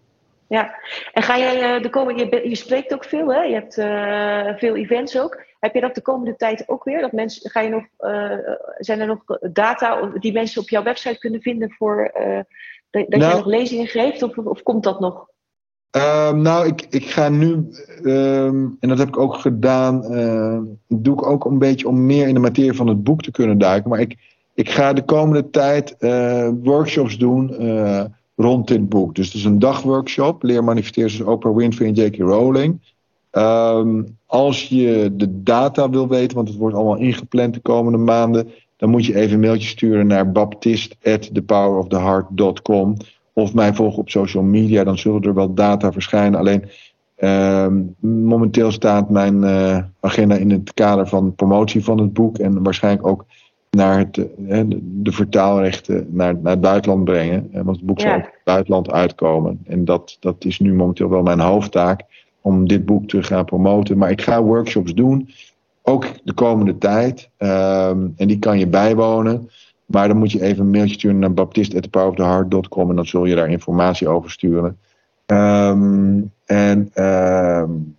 [0.47, 0.75] Ja,
[1.13, 3.41] en ga jij de komende, je, je spreekt ook veel, hè?
[3.41, 5.43] Je hebt uh, veel events ook.
[5.59, 7.01] Heb je dat de komende tijd ook weer?
[7.01, 8.31] Dat mensen, ga je nog, uh,
[8.77, 12.39] zijn er nog data die mensen op jouw website kunnen vinden voor uh,
[12.89, 14.23] dat, dat nou, je nog lezingen geeft?
[14.23, 15.27] Of, of komt dat nog?
[15.95, 17.67] Um, nou, ik, ik ga nu,
[18.03, 22.27] um, en dat heb ik ook gedaan, uh, doe ik ook een beetje om meer
[22.27, 23.89] in de materie van het boek te kunnen duiken.
[23.89, 24.17] Maar ik,
[24.53, 28.03] ik ga de komende tijd uh, workshops doen uh,
[28.35, 29.15] rond dit boek.
[29.15, 32.17] Dus het is een dagworkshop, leer manifesteren zoals Oprah Winfrey en J.K.
[32.17, 32.79] Rowling.
[34.25, 38.89] Als je de data wil weten, want het wordt allemaal ingepland de komende maanden, dan
[38.89, 42.95] moet je even een mailtje sturen naar baptist@thepoweroftheheart.com
[43.33, 46.39] of mij volgen op social media, dan zullen er wel data verschijnen.
[46.39, 46.63] Alleen
[47.17, 47.67] uh,
[47.99, 53.07] momenteel staat mijn uh, agenda in het kader van promotie van het boek en waarschijnlijk
[53.07, 53.25] ook
[53.69, 57.49] naar het, uh, de vertaalrechten naar, naar het buitenland brengen.
[57.51, 58.07] want het boek ja.
[58.07, 59.59] zal ook het buitenland uitkomen.
[59.65, 62.01] En dat, dat is nu momenteel wel mijn hoofdtaak
[62.41, 63.97] om dit boek te gaan promoten.
[63.97, 65.29] Maar ik ga workshops doen,
[65.81, 67.29] ook de komende tijd.
[67.37, 69.49] Ehm, en die kan je bijwonen.
[69.85, 73.49] Maar dan moet je even een mailtje sturen naar baptist.thepoweroftheheart.com en dan zul je daar
[73.49, 74.77] informatie over sturen.
[75.25, 77.95] Um, en um,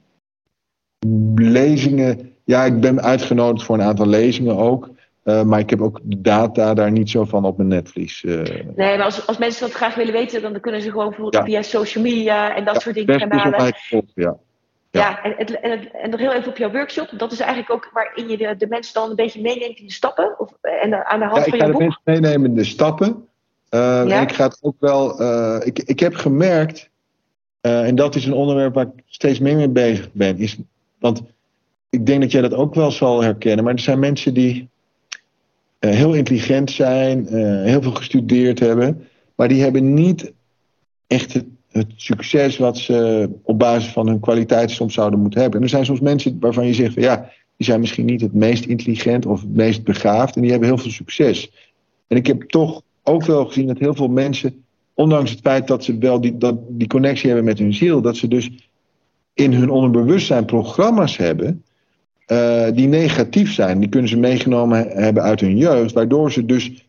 [1.35, 4.91] lezingen, ja, ik ben uitgenodigd voor een aantal lezingen ook.
[5.25, 8.23] Uh, maar ik heb ook de data daar niet zo van op mijn netvlies.
[8.23, 8.43] Uh.
[8.77, 11.51] Nee, maar als, als mensen dat graag willen weten, dan kunnen ze gewoon bijvoorbeeld ja.
[11.51, 13.75] via social media en dat ja, soort dingen kanalen.
[13.91, 14.37] Op, ja.
[15.01, 17.11] Ja, en, en, en, en, nog heel even op jouw workshop.
[17.17, 19.93] Dat is eigenlijk ook waarin je de, de mensen dan een beetje meeneemt in de
[19.93, 20.35] stappen.
[20.39, 21.81] Of, en aan de hand ja, van jouw boek.
[21.81, 23.29] Ik ga de mensen meenemen in de stappen.
[23.71, 24.17] Uh, ja?
[24.17, 25.21] En ik ga het ook wel.
[25.21, 26.91] Uh, ik, ik heb gemerkt.
[27.63, 30.39] Uh, en dat is een onderwerp waar ik steeds meer mee bezig ben.
[30.39, 30.59] Is,
[30.99, 31.23] want
[31.91, 33.65] ik denk dat jij dat ook wel zal herkennen.
[33.65, 34.69] Maar er zijn mensen die
[35.79, 37.27] heel intelligent zijn.
[37.65, 39.09] heel veel gestudeerd hebben.
[39.35, 40.33] Maar die hebben niet
[41.07, 41.45] echt het
[41.75, 45.59] het succes wat ze op basis van hun kwaliteit soms zouden moeten hebben.
[45.59, 48.35] En er zijn soms mensen waarvan je zegt van ja, die zijn misschien niet het
[48.35, 51.51] meest intelligent of het meest begaafd en die hebben heel veel succes.
[52.07, 54.65] En ik heb toch ook wel gezien dat heel veel mensen,
[54.95, 58.17] ondanks het feit dat ze wel die, dat, die connectie hebben met hun ziel, dat
[58.17, 58.51] ze dus
[59.35, 61.65] in hun onderbewustzijn programma's hebben
[62.27, 63.81] uh, die negatief zijn.
[63.81, 66.87] Die kunnen ze meegenomen hebben uit hun jeugd, waardoor ze dus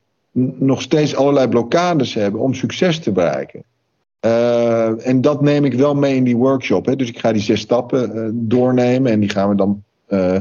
[0.60, 3.64] nog steeds allerlei blokkades hebben om succes te bereiken.
[4.26, 6.86] Uh, en dat neem ik wel mee in die workshop.
[6.86, 6.96] Hè.
[6.96, 10.38] Dus ik ga die zes stappen uh, doornemen en die gaan we dan uh,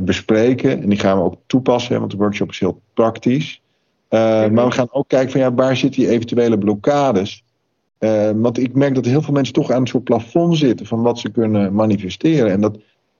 [0.00, 0.82] bespreken.
[0.82, 3.60] En die gaan we ook toepassen, hè, want de workshop is heel praktisch.
[4.08, 7.44] Maar we gaan ook kijken van ja, waar zitten die eventuele blokkades?
[8.34, 11.18] want ik merk dat heel veel mensen toch aan een soort plafond zitten van wat
[11.18, 12.50] ze kunnen manifesteren.
[12.50, 12.78] En dat,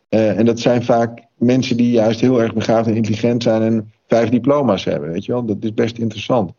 [0.08, 4.28] en dat zijn vaak mensen die juist heel erg begaafd en intelligent zijn en vijf
[4.28, 5.10] diploma's hebben.
[5.10, 6.52] Weet je wel, dat is best interessant.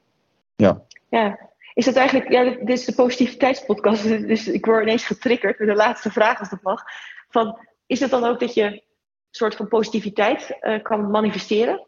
[0.56, 0.82] Ja.
[1.10, 1.47] Ja,
[1.78, 5.76] is dat eigenlijk, ja, dit is de positiviteitspodcast, dus ik word ineens getriggerd met de
[5.76, 6.84] laatste vraag als dat mag.
[7.30, 8.82] Van, is het dan ook dat je een
[9.30, 11.86] soort van positiviteit uh, kan manifesteren?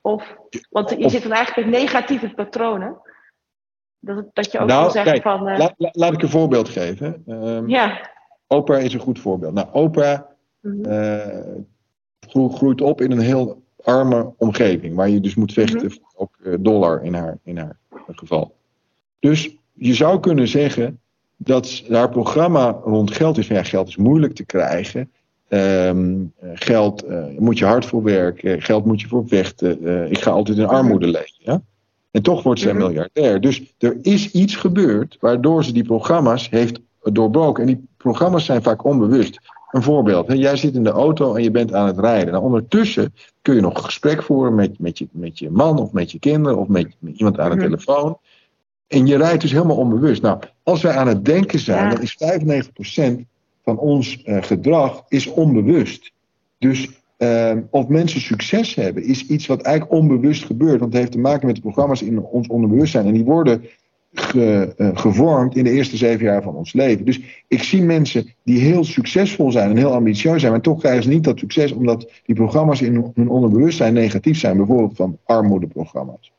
[0.00, 0.36] Of,
[0.70, 3.00] want je zit dan eigenlijk met negatieve patronen.
[3.98, 5.48] Dat, dat je ook nou, zegt kijk, van...
[5.48, 7.22] Uh, laat, laat, ik een voorbeeld geven.
[7.26, 8.10] Um, ja.
[8.46, 9.54] Oprah is een goed voorbeeld.
[9.54, 10.20] Nou, Oprah
[10.60, 12.50] mm -hmm.
[12.50, 14.94] groeit op in een heel arme omgeving.
[14.94, 15.90] Waar je dus moet vechten mm -hmm.
[15.90, 17.78] voor ook dollar in haar, in haar
[18.16, 18.54] geval.
[19.18, 21.00] Dus je zou kunnen zeggen
[21.36, 25.10] dat haar programma rond geld is ja, geld is moeilijk te krijgen.
[25.48, 29.78] Um, geld uh, moet je hard voor werken, geld moet je voor vechten.
[29.82, 31.34] Uh, ik ga altijd in armoede leven.
[31.38, 31.62] Ja?
[32.10, 32.80] En toch wordt zij -hmm.
[32.80, 33.40] miljardair.
[33.40, 37.62] Dus er is iets gebeurd waardoor ze die programma's heeft doorbroken.
[37.62, 39.38] En die programma's zijn vaak onbewust.
[39.72, 40.34] Een voorbeeld, hè?
[40.34, 42.32] jij zit in de auto en je bent aan het rijden.
[42.32, 45.92] Nou, ondertussen kun je nog een gesprek voeren met, met, je, met je man of
[45.92, 47.64] met je kinderen of met, met iemand aan de -hmm.
[47.64, 48.18] telefoon.
[48.86, 50.22] En je rijdt dus helemaal onbewust.
[50.22, 51.94] Nou, als wij aan het denken zijn, ja.
[51.94, 52.16] dan is
[53.20, 53.24] 95%
[53.64, 56.12] van ons uh, gedrag is onbewust.
[56.58, 60.80] Dus uh, of mensen succes hebben, is iets wat eigenlijk onbewust gebeurt.
[60.80, 63.06] Want het heeft te maken met de programma's in ons onderbewustzijn.
[63.06, 63.64] En die worden
[64.12, 67.04] ge, uh, gevormd in de eerste zeven jaar van ons leven.
[67.04, 71.02] Dus ik zie mensen die heel succesvol zijn en heel ambitieus zijn, maar toch krijgen
[71.02, 74.56] ze niet dat succes omdat die programma's in hun onderbewustzijn negatief zijn.
[74.56, 76.32] Bijvoorbeeld van armoedeprogramma's.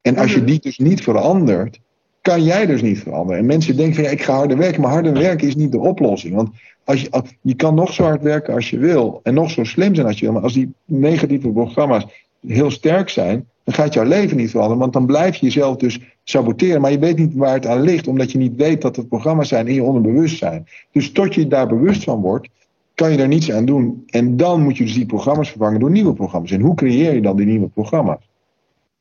[0.00, 1.80] En als je die dus niet verandert,
[2.20, 3.40] kan jij dus niet veranderen.
[3.40, 5.78] En mensen denken van ja, ik ga harder werken, maar harder werken is niet de
[5.78, 6.34] oplossing.
[6.34, 6.50] Want
[6.84, 9.64] als je, als, je kan nog zo hard werken als je wil en nog zo
[9.64, 12.06] slim zijn als je wil, maar als die negatieve programma's
[12.46, 14.78] heel sterk zijn, dan gaat jouw leven niet veranderen.
[14.78, 18.06] Want dan blijf je jezelf dus saboteren, maar je weet niet waar het aan ligt,
[18.06, 20.66] omdat je niet weet dat het programma's zijn in je onderbewustzijn.
[20.92, 22.48] Dus tot je daar bewust van wordt,
[22.94, 24.02] kan je daar niets aan doen.
[24.06, 26.50] En dan moet je dus die programma's vervangen door nieuwe programma's.
[26.50, 28.30] En hoe creëer je dan die nieuwe programma's?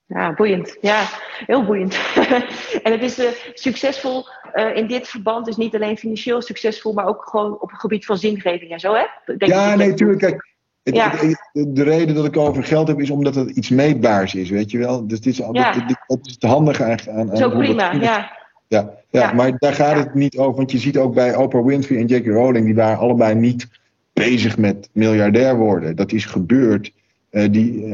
[0.05, 0.77] Ja, boeiend.
[0.81, 1.03] Ja,
[1.45, 1.99] heel boeiend.
[2.83, 7.05] en het is uh, succesvol uh, in dit verband, is niet alleen financieel succesvol, maar
[7.05, 9.05] ook gewoon op het gebied van zingeving en zo, hè?
[9.25, 10.19] Denk ja, nee, tuurlijk.
[10.19, 10.50] Kijk,
[10.83, 11.11] het, ja.
[11.11, 14.49] het, het, de reden dat ik over geld heb, is omdat het iets meetbaars is,
[14.49, 15.07] weet je wel?
[15.07, 15.71] Dus dit is, ja.
[15.71, 17.31] dit, dit, is het handige aan.
[17.31, 18.39] aan zo prima, ja.
[18.67, 20.55] Ja, ja, maar daar gaat het niet over.
[20.55, 22.25] Want je ziet ook bij Oprah Winfrey en J.K.
[22.25, 23.67] Rowling, die waren allebei niet
[24.13, 25.95] bezig met miljardair worden.
[25.95, 26.91] Dat is gebeurd.
[27.31, 27.85] Uh, die,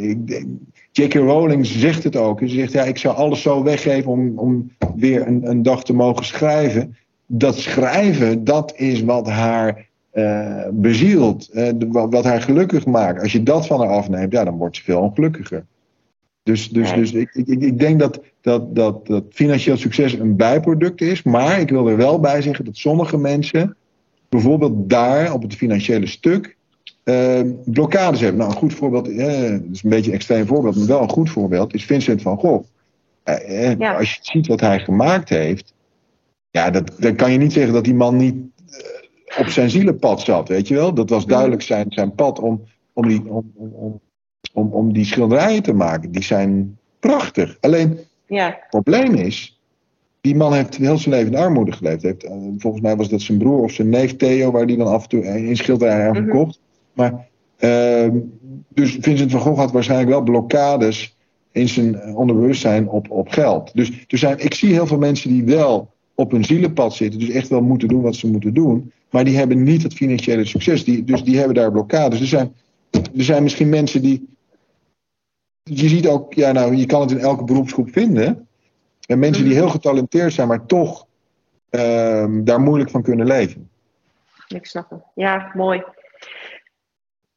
[0.00, 0.46] ik,
[0.92, 1.14] J.K.
[1.14, 2.38] Rowling zegt het ook.
[2.38, 5.94] Ze zegt, ja, ik zou alles zo weggeven om, om weer een, een dag te
[5.94, 6.96] mogen schrijven.
[7.26, 11.50] Dat schrijven, dat is wat haar uh, bezielt.
[11.52, 13.22] Uh, wat haar gelukkig maakt.
[13.22, 15.64] Als je dat van haar afneemt, ja, dan wordt ze veel ongelukkiger.
[16.42, 21.00] Dus, dus, dus ik, ik, ik denk dat, dat, dat, dat financieel succes een bijproduct
[21.00, 21.22] is.
[21.22, 23.76] Maar ik wil er wel bij zeggen dat sommige mensen
[24.28, 26.56] bijvoorbeeld daar op het financiële stuk
[27.04, 28.38] uh, blokkades hebben.
[28.38, 31.08] Nou, een goed voorbeeld, eh, dat is een beetje een extreem voorbeeld, maar wel een
[31.08, 32.68] goed voorbeeld, is Vincent van Gogh.
[33.78, 33.94] Ja.
[33.96, 35.74] Als je ziet wat hij gemaakt heeft,
[36.50, 38.34] ja, dat, dan kan je niet zeggen dat die man niet
[39.38, 40.94] op zijn zielenpad zat, weet je wel.
[40.94, 42.62] Dat was duidelijk zijn, zijn pad om,
[42.92, 44.00] om, die, om, om,
[44.52, 46.12] om, om die schilderijen te maken.
[46.12, 47.56] Die zijn prachtig.
[47.60, 48.46] Alleen, ja.
[48.46, 49.60] het probleem is,
[50.20, 52.02] die man heeft heel zijn leven in armoede geleefd.
[52.02, 52.28] Heeft,
[52.58, 55.08] volgens mij was dat zijn broer of zijn neef Theo, waar die dan af en
[55.08, 56.58] toe een schilderij aan verkocht.
[56.58, 57.12] Mm -hmm.
[57.12, 57.26] Maar,
[57.58, 58.20] uh,
[58.68, 61.16] dus Vincent van Gogh had waarschijnlijk wel blokkades
[61.52, 63.70] in zijn onderbewustzijn op, op geld.
[63.74, 67.30] Dus er zijn, ik zie heel veel mensen die wel op hun zielenpad zitten, dus
[67.30, 70.84] echt wel moeten doen wat ze moeten doen, maar die hebben niet het financiële succes.
[70.84, 72.20] Die, dus die hebben daar blokkades.
[72.20, 72.56] Er zijn,
[72.90, 74.28] er zijn misschien mensen die.
[75.62, 78.48] Je ziet ook, ja, nou, je kan het in elke beroepsgroep vinden.
[79.06, 81.06] En mensen die heel getalenteerd zijn, maar toch
[81.70, 83.70] uh, daar moeilijk van kunnen leven.
[84.48, 85.02] Ik snap het.
[85.14, 85.82] Ja, mooi.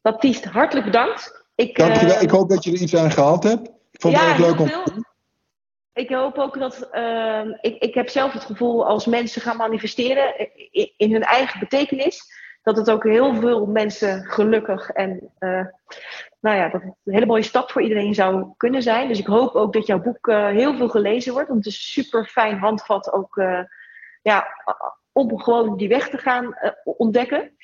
[0.02, 1.44] Baptiste, hartelijk bedankt.
[1.54, 2.16] Ik, Dankjewel.
[2.16, 3.68] Uh, ik hoop dat je er iets aan gehad hebt.
[3.68, 4.70] Ik vond het ja, erg leuk om.
[5.96, 6.88] Ik hoop ook dat.
[6.92, 11.60] Uh, ik, ik heb zelf het gevoel als mensen gaan manifesteren in, in, hun eigen
[11.60, 12.22] betekenis.
[12.62, 15.32] Dat het ook heel veel mensen gelukkig en.
[15.40, 15.64] Uh,
[16.40, 19.08] nou ja, dat het een hele mooie stap voor iedereen zou kunnen zijn.
[19.08, 21.48] Dus ik hoop ook dat jouw boek heel veel gelezen wordt.
[21.48, 23.42] Want het is super fijn handvat ook.
[24.22, 24.46] ja,
[25.12, 27.56] om gewoon die weg te gaan ontdekken.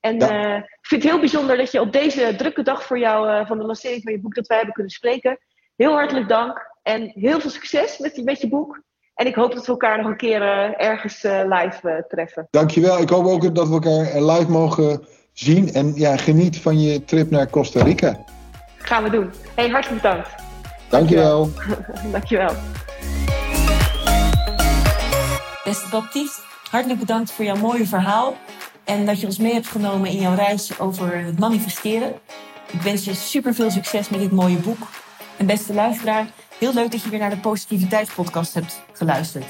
[0.00, 0.56] En ja.
[0.56, 3.64] ik vind het heel bijzonder dat je op deze drukke dag voor jou, van de
[3.64, 5.38] lancering van je boek, dat wij hebben kunnen spreken.
[5.78, 8.82] Heel hartelijk dank en heel veel succes met, met je boek.
[9.14, 12.48] En ik hoop dat we elkaar nog een keer uh, ergens live treffen.
[12.50, 13.00] Dankjewel.
[13.00, 15.72] Ik hoop ook dat we elkaar live mogen zien.
[15.72, 18.24] En ja, geniet van je trip naar Costa Rica.
[18.76, 19.30] Gaan we doen.
[19.54, 20.28] Hey, hartelijk bedankt.
[20.88, 21.50] Dankjewel.
[22.12, 22.54] Dankjewel.
[25.64, 28.36] Beste Baptiste, hartelijk bedankt voor jouw mooie verhaal.
[28.84, 32.12] En dat je ons mee hebt genomen in jouw reis over het manifesteren.
[32.72, 34.78] Ik wens je super veel succes met dit mooie boek.
[35.38, 36.26] En beste luisteraar,
[36.58, 39.46] heel leuk dat je weer naar de Positiviteitspodcast hebt geluisterd.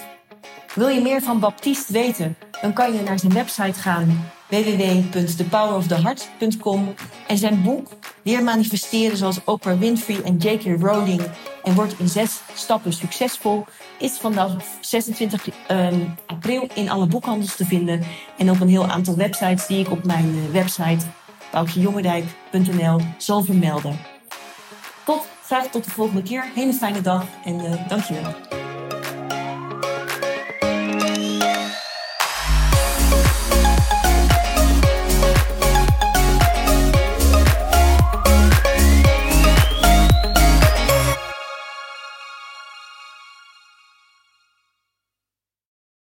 [0.75, 6.95] Wil je meer van Baptiste weten dan kan je naar zijn website gaan www.thepoweroftheheart.com
[7.27, 7.89] en zijn boek
[8.29, 10.81] Leer manifesteren zoals Oprah Winfrey en J.K.
[10.81, 11.23] Rowling
[11.65, 13.65] en wordt in zes stappen succesvol
[13.99, 18.03] is vanaf 26 ehm, april in alle boekhandels te vinden
[18.39, 21.07] en op een heel aantal websites die ik op mijn uh, website
[21.53, 23.99] boukjejongerdijk.nl zal vermelden.
[25.05, 26.45] Tot, graag tot de volgende keer.
[26.55, 28.68] Hele fijne dag en uh, dankjewel.